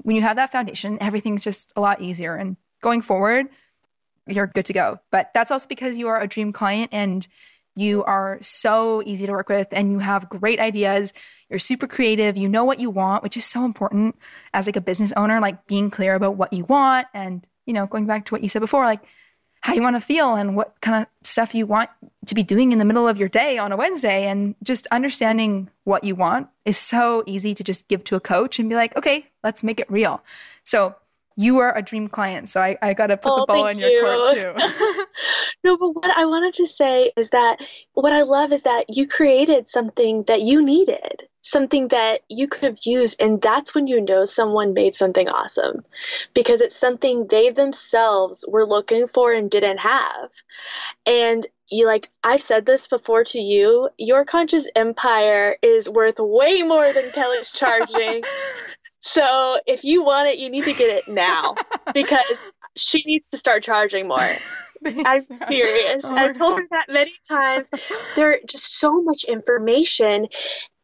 [0.04, 2.36] when you have that foundation, everything's just a lot easier.
[2.36, 3.48] And going forward,
[4.28, 5.00] you're good to go.
[5.12, 7.28] But that's also because you are a dream client and
[7.78, 11.14] you are so easy to work with and you have great ideas.
[11.50, 12.36] You're super creative.
[12.36, 14.18] You know what you want, which is so important
[14.54, 17.86] as like a business owner, like being clear about what you want and, you know,
[17.86, 19.02] going back to what you said before, like
[19.62, 21.90] how you want to feel and what kind of stuff you want
[22.26, 25.70] to be doing in the middle of your day on a Wednesday and just understanding
[25.84, 28.96] what you want is so easy to just give to a coach and be like,
[28.96, 30.24] okay, let's make it real.
[30.64, 30.96] So
[31.38, 32.50] you are a dream client.
[32.50, 33.88] So I, I got to put oh, the ball in you.
[33.88, 35.06] your court too.
[35.64, 37.62] no, but what I wanted to say is that
[37.94, 42.64] what I love is that you created something that you needed, something that you could
[42.64, 43.22] have used.
[43.22, 45.86] And that's when you know someone made something awesome
[46.34, 50.32] because it's something they themselves were looking for and didn't have.
[51.06, 56.64] And you like I've said this before to you, your conscious empire is worth way
[56.64, 58.24] more than Kelly's charging.
[59.00, 61.56] So if you want it, you need to get it now
[61.94, 62.26] because
[62.76, 64.30] she needs to start charging more.
[64.86, 66.04] I'm serious.
[66.06, 67.70] Oh I've told her that many times.
[68.16, 70.28] There's just so much information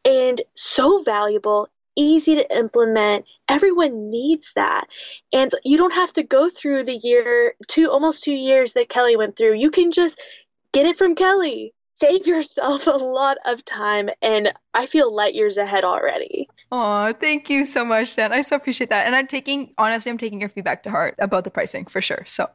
[0.04, 3.24] and so valuable, easy to implement.
[3.48, 4.86] Everyone needs that.
[5.32, 9.16] And you don't have to go through the year, two almost 2 years that Kelly
[9.16, 9.54] went through.
[9.54, 10.20] You can just
[10.72, 11.72] get it from Kelly.
[11.96, 16.48] Save yourself a lot of time and I feel light years ahead already.
[16.72, 18.32] Oh, thank you so much, Zan.
[18.32, 19.06] I so appreciate that.
[19.06, 22.24] And I'm taking, honestly, I'm taking your feedback to heart about the pricing for sure.
[22.34, 22.48] So,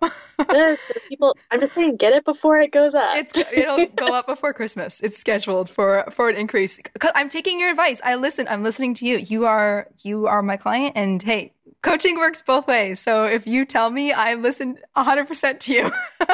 [1.08, 3.16] people, I'm just saying, get it before it goes up.
[3.18, 5.00] It's, it'll go up before Christmas.
[5.02, 6.80] It's scheduled for for an increase.
[7.14, 8.02] I'm taking your advice.
[8.04, 8.48] I listen.
[8.50, 9.18] I'm listening to you.
[9.18, 13.00] You are you are my client, and hey, coaching works both ways.
[13.00, 15.92] So if you tell me, I listen 100% to you.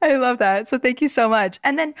[0.00, 0.68] I love that.
[0.68, 1.58] So thank you so much.
[1.64, 1.94] And then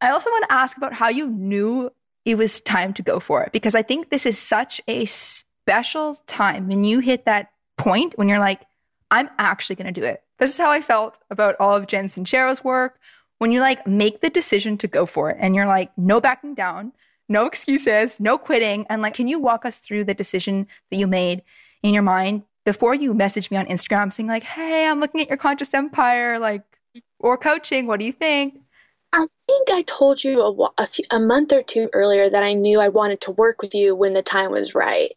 [0.00, 1.90] I also want to ask about how you knew
[2.24, 6.16] it was time to go for it because I think this is such a special
[6.26, 8.62] time when you hit that point when you're like,
[9.10, 10.22] I'm actually going to do it.
[10.38, 12.98] This is how I felt about all of Jen Sincero's work.
[13.38, 16.54] When you like make the decision to go for it and you're like, no backing
[16.54, 16.92] down,
[17.28, 18.86] no excuses, no quitting.
[18.88, 21.42] And like, can you walk us through the decision that you made
[21.82, 25.28] in your mind before you message me on Instagram saying like, hey, I'm looking at
[25.28, 26.62] your conscious empire, like,
[27.24, 27.86] or coaching.
[27.86, 28.60] What do you think?
[29.12, 32.52] I think I told you a, a, few, a, month or two earlier that I
[32.52, 35.12] knew I wanted to work with you when the time was right.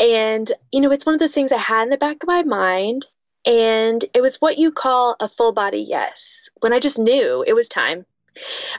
[0.00, 2.42] And, you know, it's one of those things I had in the back of my
[2.42, 3.06] mind.
[3.46, 7.54] And it was what you call a full body yes, when I just knew it
[7.54, 8.06] was time.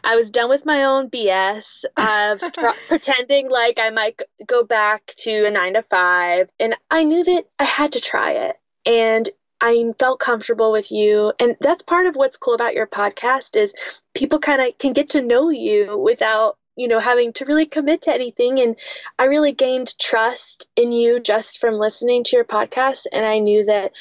[0.03, 5.13] I was done with my own BS of tra- pretending like I might go back
[5.19, 6.49] to a nine to five.
[6.59, 8.55] And I knew that I had to try it.
[8.85, 9.29] And
[9.61, 11.33] I felt comfortable with you.
[11.39, 13.75] And that's part of what's cool about your podcast is
[14.15, 18.01] people kind of can get to know you without, you know, having to really commit
[18.03, 18.59] to anything.
[18.59, 18.75] And
[19.19, 23.05] I really gained trust in you just from listening to your podcast.
[23.13, 23.91] And I knew that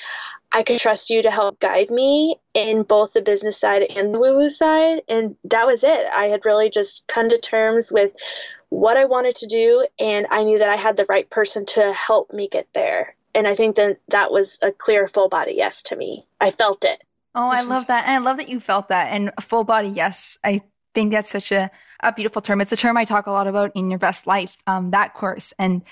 [0.51, 4.19] I could trust you to help guide me in both the business side and the
[4.19, 5.03] woo woo side.
[5.09, 6.07] And that was it.
[6.11, 8.13] I had really just come to terms with
[8.71, 9.87] what I wanted to do.
[9.99, 13.47] And I knew that I had the right person to help me get there and
[13.47, 16.27] I think that that was a clear full body yes to me.
[16.41, 17.03] I felt it.
[17.35, 18.07] Oh, I love that.
[18.07, 19.13] And I love that you felt that.
[19.13, 20.39] And a full body yes.
[20.43, 20.63] I
[20.95, 21.71] think that's such a
[22.03, 22.61] a beautiful term.
[22.61, 25.53] It's a term I talk a lot about in your best life, um, that course.
[25.59, 25.83] And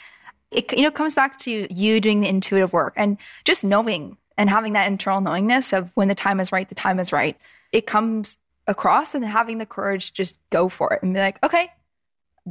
[0.51, 4.49] it, you know, comes back to you doing the intuitive work and just knowing and
[4.49, 7.37] having that internal knowingness of when the time is right, the time is right.
[7.73, 11.43] It comes across and having the courage to just go for it and be like,
[11.45, 11.71] okay,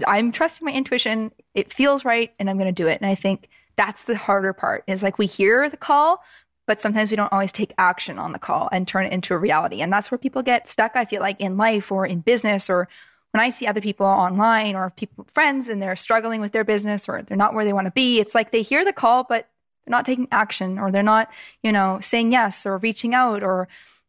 [0.05, 1.31] I'm trusting my intuition.
[1.55, 3.01] It feels right and I'm going to do it.
[3.01, 6.23] And I think that's the harder part is like we hear the call,
[6.65, 9.37] but sometimes we don't always take action on the call and turn it into a
[9.37, 9.81] reality.
[9.81, 12.89] And that's where people get stuck, I feel like, in life or in business or
[13.31, 17.07] when I see other people online or people friends and they're struggling with their business
[17.07, 19.47] or they're not where they want to be, it's like they hear the call, but
[19.85, 23.67] they're not taking action or they're not, you know, saying yes or reaching out or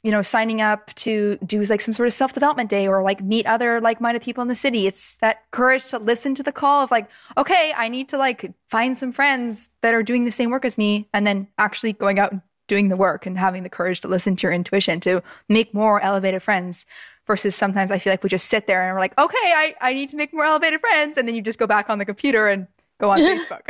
[0.08, 3.22] you know, signing up to do like some sort of self development day or like
[3.22, 4.86] meet other like minded people in the city.
[4.86, 8.50] It's that courage to listen to the call of like, okay, I need to like
[8.70, 12.18] find some friends that are doing the same work as me and then actually going
[12.18, 15.22] out and doing the work and having the courage to listen to your intuition to
[15.46, 16.86] make more elevated friends
[17.26, 19.92] versus sometimes I feel like we just sit there and we're like, okay, I, I
[19.92, 21.18] need to make more elevated friends.
[21.18, 22.66] And then you just go back on the computer and
[22.98, 23.60] go on Facebook.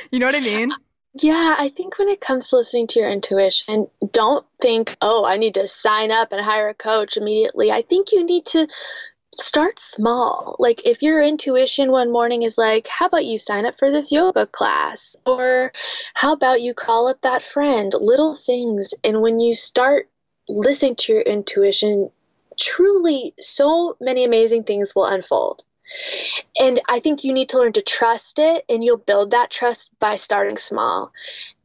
[0.10, 0.72] you know what I mean?
[1.16, 5.36] Yeah, I think when it comes to listening to your intuition, don't think, oh, I
[5.36, 7.70] need to sign up and hire a coach immediately.
[7.70, 8.66] I think you need to
[9.38, 10.56] start small.
[10.58, 14.10] Like if your intuition one morning is like, how about you sign up for this
[14.10, 15.14] yoga class?
[15.24, 15.72] Or
[16.14, 17.92] how about you call up that friend?
[17.98, 18.92] Little things.
[19.04, 20.08] And when you start
[20.48, 22.10] listening to your intuition,
[22.58, 25.62] truly so many amazing things will unfold.
[26.58, 29.90] And I think you need to learn to trust it, and you'll build that trust
[29.98, 31.12] by starting small.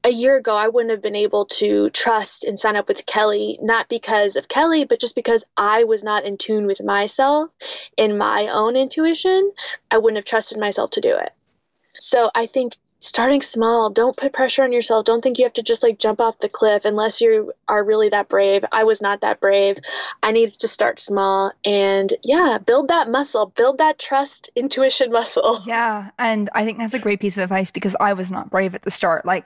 [0.04, 3.60] A year ago, I wouldn't have been able to trust and sign up with Kelly,
[3.62, 7.50] not because of Kelly, but just because I was not in tune with myself
[7.98, 9.52] and my own intuition.
[9.92, 11.34] I wouldn't have trusted myself to do it.
[12.00, 15.06] So I think starting small don't put pressure on yourself.
[15.06, 18.10] Don't think you have to just like jump off the cliff unless you are really
[18.10, 18.66] that brave.
[18.72, 19.78] I was not that brave.
[20.22, 25.60] I needed to start small and yeah build that muscle build that trust intuition muscle.
[25.70, 28.76] Yeah and i think that's a great piece of advice because i was not brave
[28.76, 29.26] at the start.
[29.26, 29.46] Like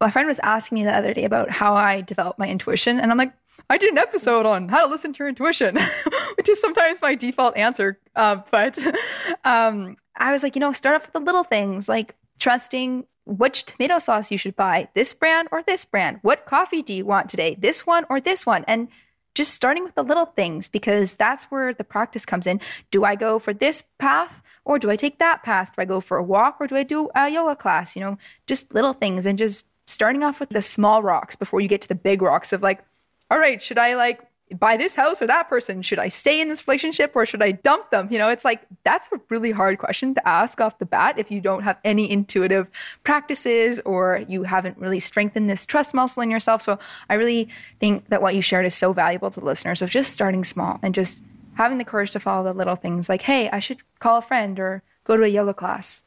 [0.00, 3.10] my friend was asking me the other day about how i developed my intuition and
[3.10, 3.32] i'm like
[3.70, 5.78] I did an episode on how to listen to your intuition,
[6.36, 7.98] which is sometimes my default answer.
[8.14, 8.78] Uh, but
[9.44, 13.64] um, I was like, you know, start off with the little things like trusting which
[13.64, 16.18] tomato sauce you should buy, this brand or this brand.
[16.22, 17.56] What coffee do you want today?
[17.58, 18.64] This one or this one?
[18.68, 18.88] And
[19.34, 22.60] just starting with the little things because that's where the practice comes in.
[22.90, 25.72] Do I go for this path or do I take that path?
[25.74, 27.96] Do I go for a walk or do I do a yoga class?
[27.96, 31.68] You know, just little things and just starting off with the small rocks before you
[31.68, 32.84] get to the big rocks of like,
[33.30, 34.20] all right, should I like
[34.52, 35.82] buy this house or that person?
[35.82, 38.08] Should I stay in this relationship or should I dump them?
[38.10, 41.30] You know, it's like that's a really hard question to ask off the bat if
[41.30, 42.68] you don't have any intuitive
[43.04, 46.62] practices or you haven't really strengthened this trust muscle in yourself.
[46.62, 46.78] So
[47.08, 47.48] I really
[47.80, 50.78] think that what you shared is so valuable to the listeners of just starting small
[50.82, 51.22] and just
[51.54, 54.58] having the courage to follow the little things like, hey, I should call a friend
[54.58, 56.04] or go to a yoga class.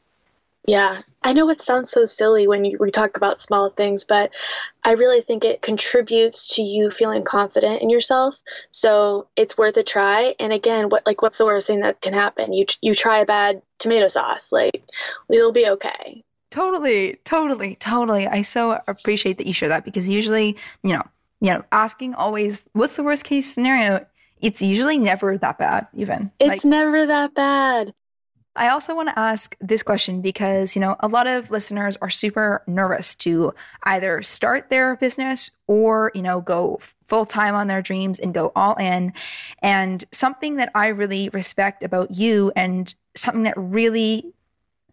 [0.66, 4.30] Yeah, I know it sounds so silly when you, we talk about small things, but
[4.84, 8.36] I really think it contributes to you feeling confident in yourself.
[8.70, 10.34] So it's worth a try.
[10.38, 12.52] And again, what like what's the worst thing that can happen?
[12.52, 14.82] You you try a bad tomato sauce, like
[15.28, 16.24] we'll be okay.
[16.50, 18.26] Totally, totally, totally.
[18.26, 21.02] I so appreciate that you share that because usually, you know,
[21.40, 24.06] you know, asking always, what's the worst case scenario?
[24.40, 26.32] It's usually never that bad, even.
[26.38, 27.92] It's like, never that bad.
[28.56, 32.10] I also want to ask this question because, you know, a lot of listeners are
[32.10, 37.82] super nervous to either start their business or, you know, go full time on their
[37.82, 39.12] dreams and go all in.
[39.60, 44.32] And something that I really respect about you and something that really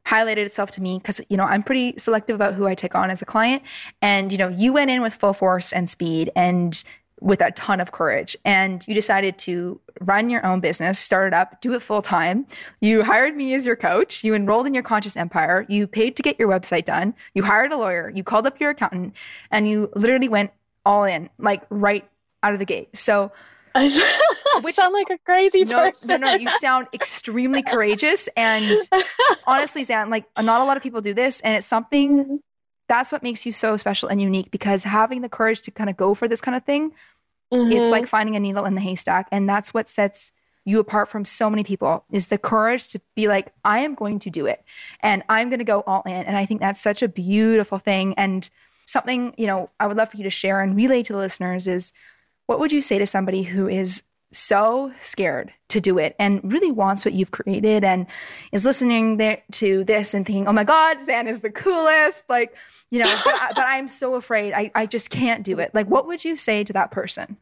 [0.06, 3.10] highlighted itself to me because you know i'm pretty selective about who i take on
[3.10, 3.64] as a client
[4.04, 6.84] and you know you went in with full force and speed and
[7.22, 11.34] with a ton of courage and you decided to run your own business, start it
[11.34, 12.46] up, do it full time.
[12.82, 14.24] You hired me as your coach.
[14.24, 15.66] You enrolled in your conscious empire.
[15.70, 17.14] You paid to get your website done.
[17.34, 18.12] You hired a lawyer.
[18.14, 19.16] You called up your accountant
[19.50, 20.52] and you literally went
[20.86, 22.08] all in, like right
[22.44, 22.96] out of the gate.
[22.96, 23.32] So,
[24.62, 26.08] which sound like a crazy no, person.
[26.08, 28.30] No, no, you sound extremely courageous.
[28.38, 28.78] And
[29.48, 31.42] honestly, Zan, like not a lot of people do this.
[31.42, 32.36] And it's something mm-hmm
[32.88, 35.98] that's what makes you so special and unique because having the courage to kind of
[35.98, 36.92] go for this kind of thing,
[37.52, 37.72] mm-hmm.
[37.72, 39.28] it's like finding a needle in the haystack.
[39.32, 40.32] And that's what sets
[40.66, 44.20] you apart from so many people is the courage to be like, I am going
[44.20, 44.64] to do it
[45.00, 46.12] and I'm going to go all in.
[46.12, 48.16] And I think that's such a beautiful thing.
[48.16, 48.50] And
[48.86, 51.68] something, you know, I would love for you to share and relay to the listeners
[51.68, 51.94] is
[52.48, 54.04] what would you say to somebody who is
[54.38, 58.06] so scared to do it and really wants what you've created and
[58.52, 62.24] is listening there to this and thinking, oh my God, Zan is the coolest.
[62.30, 62.56] Like,
[62.92, 64.54] you know, but, I, I'm so afraid.
[64.54, 65.74] I, I just can't do it.
[65.74, 67.38] Like, what would you say to that person?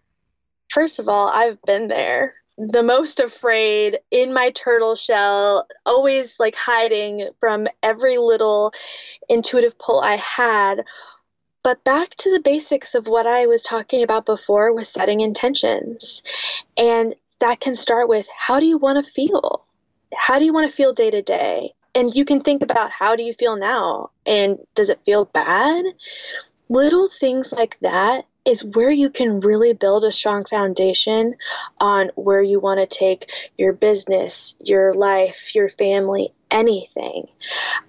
[0.70, 2.36] First of all, I've been there.
[2.58, 8.74] the most afraid in my turtle shell, always like hiding from every little
[9.30, 10.84] intuitive pull I had.
[11.64, 16.22] But back to the basics of what I was talking about before with setting intentions.
[16.78, 19.66] And that can start with how do you want to feel?
[20.14, 21.72] How do you want to feel day to day?
[21.96, 24.10] And you can think about how do you feel now?
[24.26, 25.86] And does it feel bad?
[26.70, 31.36] Little things like that is where you can really build a strong foundation
[31.80, 37.28] on where you want to take your business, your life, your family, anything.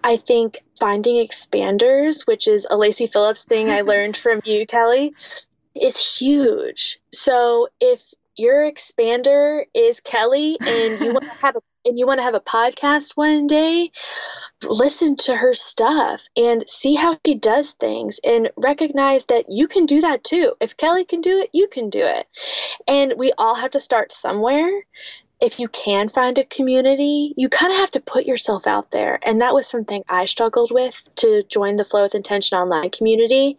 [0.03, 5.15] I think finding expanders, which is a Lacy Phillips thing I learned from you, Kelly,
[5.75, 6.99] is huge.
[7.13, 8.03] So if
[8.37, 12.35] your expander is Kelly and you want to have a and you want to have
[12.35, 13.91] a podcast one day,
[14.63, 19.85] listen to her stuff and see how she does things and recognize that you can
[19.85, 20.55] do that too.
[20.61, 22.27] If Kelly can do it, you can do it.
[22.89, 24.71] And we all have to start somewhere
[25.45, 29.19] if you can find a community, you kind of have to put yourself out there.
[29.23, 33.59] And that was something I struggled with to join the Flow with Intention online community.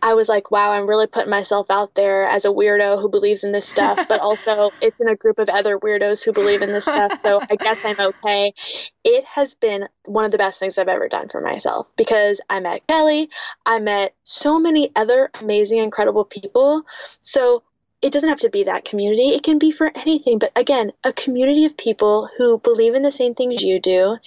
[0.00, 3.42] I was like, wow, I'm really putting myself out there as a weirdo who believes
[3.42, 6.70] in this stuff, but also it's in a group of other weirdos who believe in
[6.70, 7.18] this stuff.
[7.18, 8.54] So I guess I'm okay.
[9.02, 12.60] It has been one of the best things I've ever done for myself because I
[12.60, 13.30] met Kelly,
[13.64, 16.82] I met so many other amazing, incredible people.
[17.20, 17.64] So
[18.02, 19.30] it doesn't have to be that community.
[19.30, 20.38] It can be for anything.
[20.38, 24.18] But again, a community of people who believe in the same things you do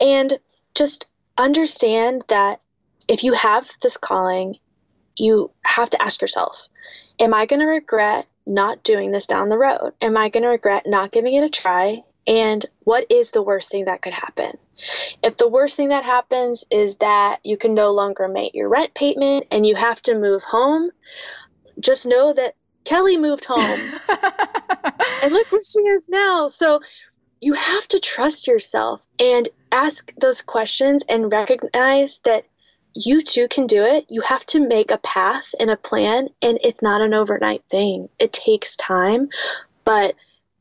[0.00, 0.38] and
[0.74, 2.60] just understand that
[3.08, 4.56] if you have this calling,
[5.16, 6.66] you have to ask yourself,
[7.20, 9.92] am I going to regret not doing this down the road?
[10.00, 12.02] Am I going to regret not giving it a try?
[12.26, 14.52] And what is the worst thing that could happen?
[15.22, 18.94] If the worst thing that happens is that you can no longer make your rent
[18.94, 20.90] payment and you have to move home,
[21.80, 22.54] just know that
[22.84, 23.92] Kelly moved home.
[25.22, 26.48] and look where she is now.
[26.48, 26.80] So
[27.40, 32.44] you have to trust yourself and ask those questions and recognize that
[32.94, 34.06] you too can do it.
[34.08, 38.08] You have to make a path and a plan, and it's not an overnight thing.
[38.18, 39.28] It takes time,
[39.84, 40.14] but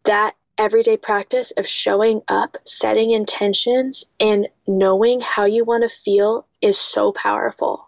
[0.05, 6.47] that everyday practice of showing up, setting intentions, and knowing how you want to feel
[6.61, 7.87] is so powerful.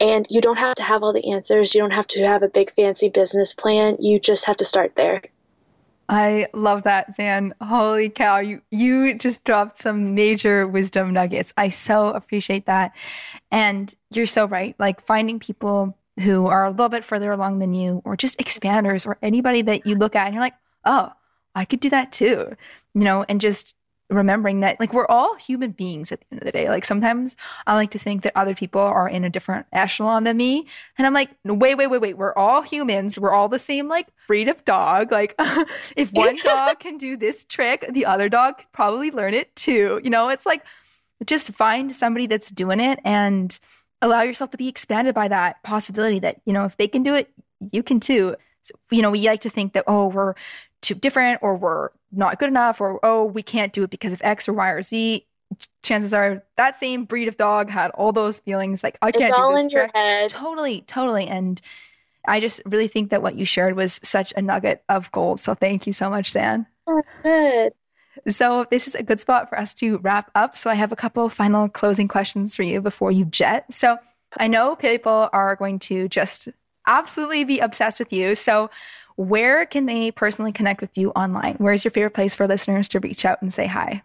[0.00, 1.74] And you don't have to have all the answers.
[1.74, 3.96] You don't have to have a big fancy business plan.
[4.00, 5.22] You just have to start there.
[6.08, 7.54] I love that, Zan.
[7.60, 8.38] Holy cow.
[8.38, 11.52] You you just dropped some major wisdom nuggets.
[11.56, 12.92] I so appreciate that.
[13.50, 14.74] And you're so right.
[14.78, 19.06] Like finding people who are a little bit further along than you, or just expanders,
[19.06, 21.12] or anybody that you look at and you're like, oh,
[21.54, 22.56] I could do that too.
[22.94, 23.76] You know, and just
[24.10, 26.68] remembering that like we're all human beings at the end of the day.
[26.68, 27.36] Like sometimes
[27.66, 30.66] I like to think that other people are in a different echelon than me.
[30.96, 32.16] And I'm like, no, wait, wait, wait, wait.
[32.16, 33.18] We're all humans.
[33.18, 35.12] We're all the same like breed of dog.
[35.12, 35.34] Like
[35.96, 40.00] if one dog can do this trick, the other dog could probably learn it too.
[40.02, 40.64] You know, it's like
[41.26, 43.58] just find somebody that's doing it and
[44.00, 47.14] allow yourself to be expanded by that possibility that, you know, if they can do
[47.14, 47.30] it,
[47.72, 48.36] you can too.
[48.90, 50.34] You know, we like to think that, oh, we're
[50.80, 54.20] too different or we're not good enough or oh we can't do it because of
[54.24, 55.26] x or y or z
[55.82, 59.32] chances are that same breed of dog had all those feelings like i can't it's
[59.32, 60.30] all do this in your head.
[60.30, 61.26] Totally totally.
[61.26, 61.60] And
[62.26, 65.40] i just really think that what you shared was such a nugget of gold.
[65.40, 66.66] So thank you so much Zan.
[66.86, 67.72] Oh, good.
[68.26, 70.56] So this is a good spot for us to wrap up.
[70.56, 73.72] So i have a couple final closing questions for you before you jet.
[73.72, 73.98] So
[74.36, 76.48] i know people are going to just
[76.86, 78.34] absolutely be obsessed with you.
[78.34, 78.70] So
[79.18, 81.56] where can they personally connect with you online?
[81.58, 84.02] Where's your favorite place for listeners to reach out and say hi?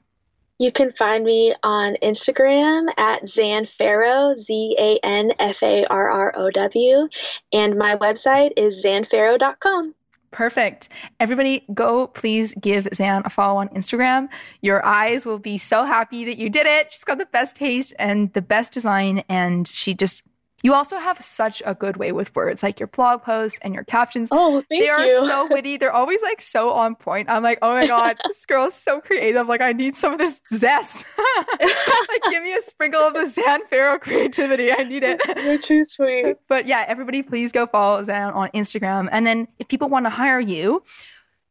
[0.57, 6.09] You can find me on Instagram at Zan Farrow, Z A N F A R
[6.09, 7.09] R O W,
[7.51, 9.93] and my website is zanfarrow.com.
[10.31, 10.89] Perfect.
[11.19, 14.29] Everybody, go please give Zan a follow on Instagram.
[14.61, 16.91] Your eyes will be so happy that you did it.
[16.91, 20.23] She's got the best taste and the best design, and she just
[20.63, 23.83] you also have such a good way with words, like your blog posts and your
[23.83, 24.29] captions.
[24.31, 25.25] Oh, thank they are you.
[25.25, 25.75] so witty.
[25.75, 27.29] They're always like so on point.
[27.29, 29.47] I'm like, oh my god, this girl's so creative.
[29.47, 31.05] Like, I need some of this zest.
[31.59, 34.71] like, give me a sprinkle of the Zan Farrow creativity.
[34.71, 35.21] I need it.
[35.43, 36.37] You're too sweet.
[36.47, 39.09] But yeah, everybody, please go follow Zan on Instagram.
[39.11, 40.81] And then, if people want to hire you,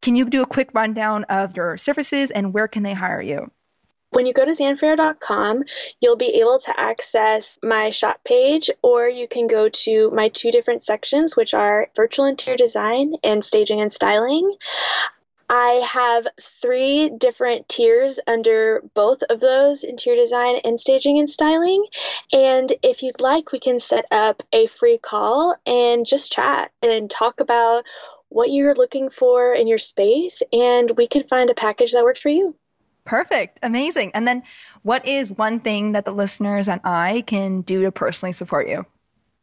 [0.01, 3.51] can you do a quick rundown of your services and where can they hire you?
[4.13, 5.65] When you go to zanfarrow.com,
[6.03, 10.51] you'll be able to access my shop page, or you can go to my two
[10.51, 14.55] different sections, which are virtual interior design and staging and styling.
[15.49, 21.83] I have three different tiers under both of those interior design and staging and styling.
[22.35, 27.11] And if you'd like, we can set up a free call and just chat and
[27.11, 27.85] talk about
[28.29, 32.21] what you're looking for in your space, and we can find a package that works
[32.21, 32.55] for you.
[33.05, 33.59] Perfect.
[33.63, 34.13] Amazing.
[34.15, 34.43] And then,
[34.83, 38.87] what is one thing that the listeners and I can do to personally support you?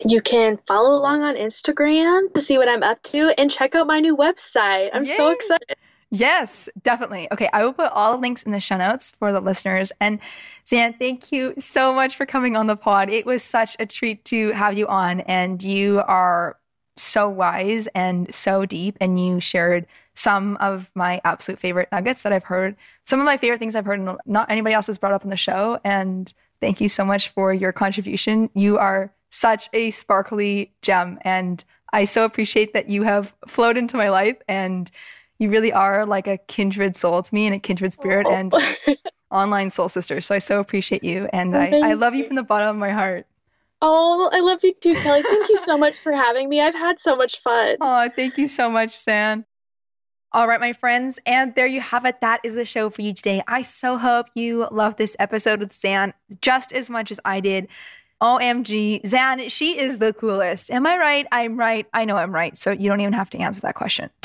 [0.06, 3.86] You can follow along on Instagram to see what I'm up to and check out
[3.86, 4.90] my new website.
[4.94, 5.14] I'm Yay.
[5.16, 5.76] so excited.
[6.12, 7.28] Yes, definitely.
[7.32, 9.92] Okay, I will put all the links in the show notes for the listeners.
[10.00, 10.20] And
[10.66, 13.10] Zan, thank you so much for coming on the pod.
[13.10, 16.58] It was such a treat to have you on, and you are
[16.98, 19.86] so wise and so deep, and you shared
[20.20, 22.76] some of my absolute favorite nuggets that I've heard,
[23.06, 25.30] some of my favorite things I've heard, and not anybody else has brought up on
[25.30, 25.80] the show.
[25.86, 28.50] And thank you so much for your contribution.
[28.54, 31.64] You are such a sparkly gem, and
[31.94, 34.92] I so appreciate that you have flowed into my life and
[35.38, 38.34] you really are like a kindred soul to me and a kindred spirit oh.
[38.34, 38.54] and
[39.32, 40.20] online soul sister.
[40.20, 41.30] So I so appreciate you.
[41.32, 43.26] And oh, I, I love you from the bottom of my heart.
[43.82, 45.24] Oh, I love you too, Kelly.
[45.24, 46.62] Thank you so much for having me.
[46.62, 47.78] I've had so much fun.
[47.80, 49.46] Oh, thank you so much, Zan.
[50.32, 51.18] All right, my friends.
[51.26, 52.22] And there you have it.
[52.22, 53.42] That is the show for you today.
[53.48, 57.68] I so hope you love this episode with Zan just as much as I did.
[58.22, 60.70] OMG, Zan, she is the coolest.
[60.70, 61.26] Am I right?
[61.32, 61.88] I'm right.
[61.94, 62.56] I know I'm right.
[62.58, 64.12] So you don't even have to answer that question.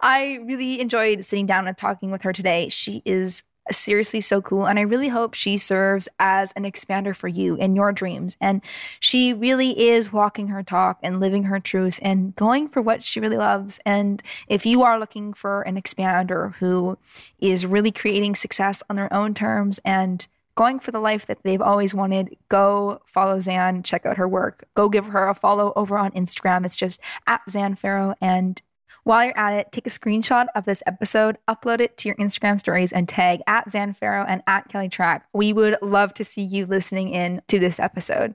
[0.00, 2.68] I really enjoyed sitting down and talking with her today.
[2.68, 4.66] She is seriously so cool.
[4.66, 8.36] And I really hope she serves as an expander for you and your dreams.
[8.40, 8.60] And
[9.00, 13.20] she really is walking her talk and living her truth and going for what she
[13.20, 13.80] really loves.
[13.86, 16.98] And if you are looking for an expander who
[17.38, 20.26] is really creating success on their own terms and
[20.56, 24.68] going for the life that they've always wanted, go follow Zan, check out her work.
[24.74, 26.64] Go give her a follow over on Instagram.
[26.64, 28.14] It's just at Zan Farrow.
[28.20, 28.60] And
[29.04, 32.58] while you're at it, take a screenshot of this episode, upload it to your Instagram
[32.58, 35.22] stories, and tag at Zan Farrow and at Kelly Trach.
[35.32, 38.34] We would love to see you listening in to this episode.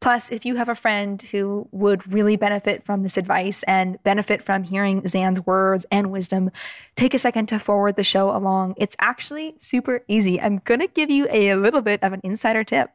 [0.00, 4.42] Plus, if you have a friend who would really benefit from this advice and benefit
[4.42, 6.50] from hearing Zan's words and wisdom,
[6.96, 8.74] take a second to forward the show along.
[8.78, 10.40] It's actually super easy.
[10.40, 12.90] I'm going to give you a little bit of an insider tip.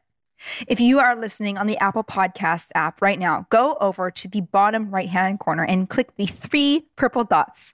[0.68, 4.42] If you are listening on the Apple Podcast app right now, go over to the
[4.42, 7.74] bottom right hand corner and click the three purple dots.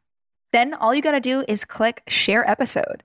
[0.52, 3.04] Then all you got to do is click share episode.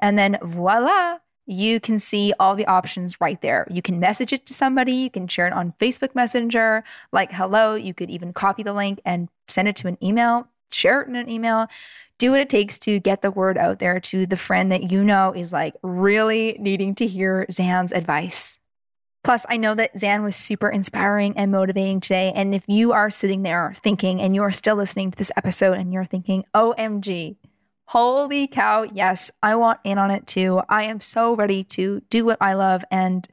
[0.00, 3.66] And then voila, you can see all the options right there.
[3.70, 7.74] You can message it to somebody, you can share it on Facebook Messenger, like hello.
[7.74, 11.16] You could even copy the link and send it to an email, share it in
[11.16, 11.66] an email.
[12.18, 15.02] Do what it takes to get the word out there to the friend that you
[15.02, 18.58] know is like really needing to hear Zan's advice.
[19.24, 22.32] Plus, I know that Zan was super inspiring and motivating today.
[22.34, 25.92] And if you are sitting there thinking and you're still listening to this episode and
[25.92, 27.36] you're thinking, OMG,
[27.84, 30.60] holy cow, yes, I want in on it too.
[30.68, 32.84] I am so ready to do what I love.
[32.90, 33.28] And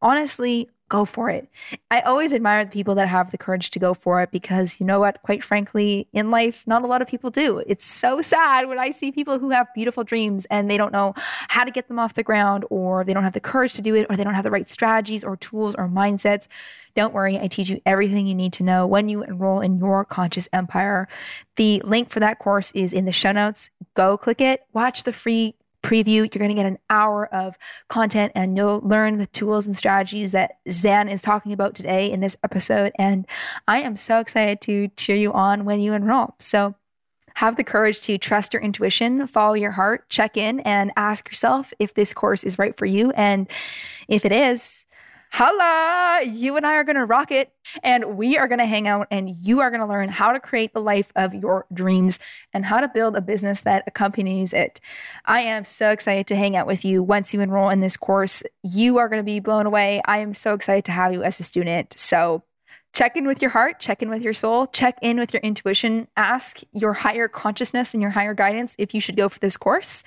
[0.00, 1.48] honestly, go for it.
[1.90, 4.86] I always admire the people that have the courage to go for it because you
[4.86, 5.22] know what?
[5.22, 7.62] Quite frankly, in life, not a lot of people do.
[7.66, 11.14] It's so sad when I see people who have beautiful dreams and they don't know
[11.48, 13.94] how to get them off the ground or they don't have the courage to do
[13.94, 16.48] it or they don't have the right strategies or tools or mindsets.
[16.94, 20.04] Don't worry, I teach you everything you need to know when you enroll in your
[20.04, 21.08] conscious empire.
[21.56, 23.70] The link for that course is in the show notes.
[23.94, 26.16] Go click it, watch the free preview.
[26.16, 27.56] You're going to get an hour of
[27.88, 32.20] content and you'll learn the tools and strategies that Zan is talking about today in
[32.20, 32.92] this episode.
[32.98, 33.26] And
[33.68, 36.34] I am so excited to cheer you on when you enroll.
[36.40, 36.74] So
[37.34, 41.72] have the courage to trust your intuition, follow your heart, check in and ask yourself
[41.78, 43.10] if this course is right for you.
[43.10, 43.48] And
[44.08, 44.86] if it is,
[45.34, 47.52] holla, you and I are going to rock it
[47.82, 50.38] and we are going to hang out and you are going to learn how to
[50.38, 52.20] create the life of your dreams
[52.52, 54.80] and how to build a business that accompanies it.
[55.24, 58.44] I am so excited to hang out with you once you enroll in this course.
[58.62, 60.00] You are going to be blown away.
[60.04, 61.98] I am so excited to have you as a student.
[61.98, 62.44] So,
[62.92, 66.06] check in with your heart, check in with your soul, check in with your intuition,
[66.16, 70.04] ask your higher consciousness and your higher guidance if you should go for this course.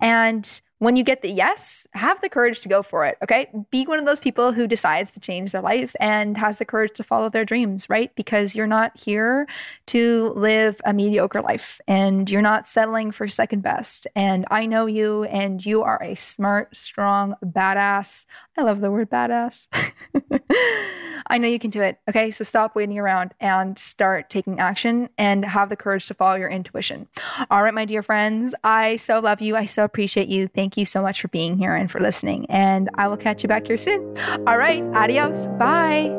[0.00, 3.16] And when you get the yes, have the courage to go for it.
[3.22, 3.50] Okay.
[3.70, 6.92] Be one of those people who decides to change their life and has the courage
[6.94, 8.14] to follow their dreams, right?
[8.14, 9.46] Because you're not here
[9.86, 14.06] to live a mediocre life and you're not settling for second best.
[14.14, 18.26] And I know you, and you are a smart, strong, badass.
[18.56, 19.68] I love the word badass.
[21.28, 21.98] I know you can do it.
[22.08, 22.30] Okay.
[22.30, 26.48] So stop waiting around and start taking action and have the courage to follow your
[26.48, 27.08] intuition.
[27.50, 29.56] All right, my dear friends, I so love you.
[29.56, 30.48] I so appreciate you.
[30.48, 32.46] Thank you so much for being here and for listening.
[32.48, 34.16] And I will catch you back here soon.
[34.46, 34.82] All right.
[34.94, 35.46] Adios.
[35.58, 36.14] Bye.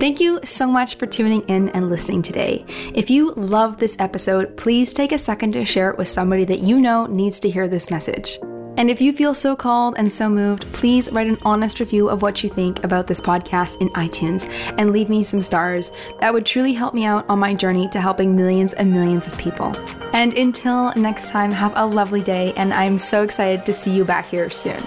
[0.00, 2.64] Thank you so much for tuning in and listening today.
[2.94, 6.58] If you love this episode, please take a second to share it with somebody that
[6.58, 8.38] you know needs to hear this message.
[8.76, 12.22] And if you feel so called and so moved, please write an honest review of
[12.22, 14.48] what you think about this podcast in iTunes
[14.78, 15.92] and leave me some stars.
[16.18, 19.38] That would truly help me out on my journey to helping millions and millions of
[19.38, 19.72] people.
[20.12, 24.04] And until next time, have a lovely day, and I'm so excited to see you
[24.04, 24.82] back here soon.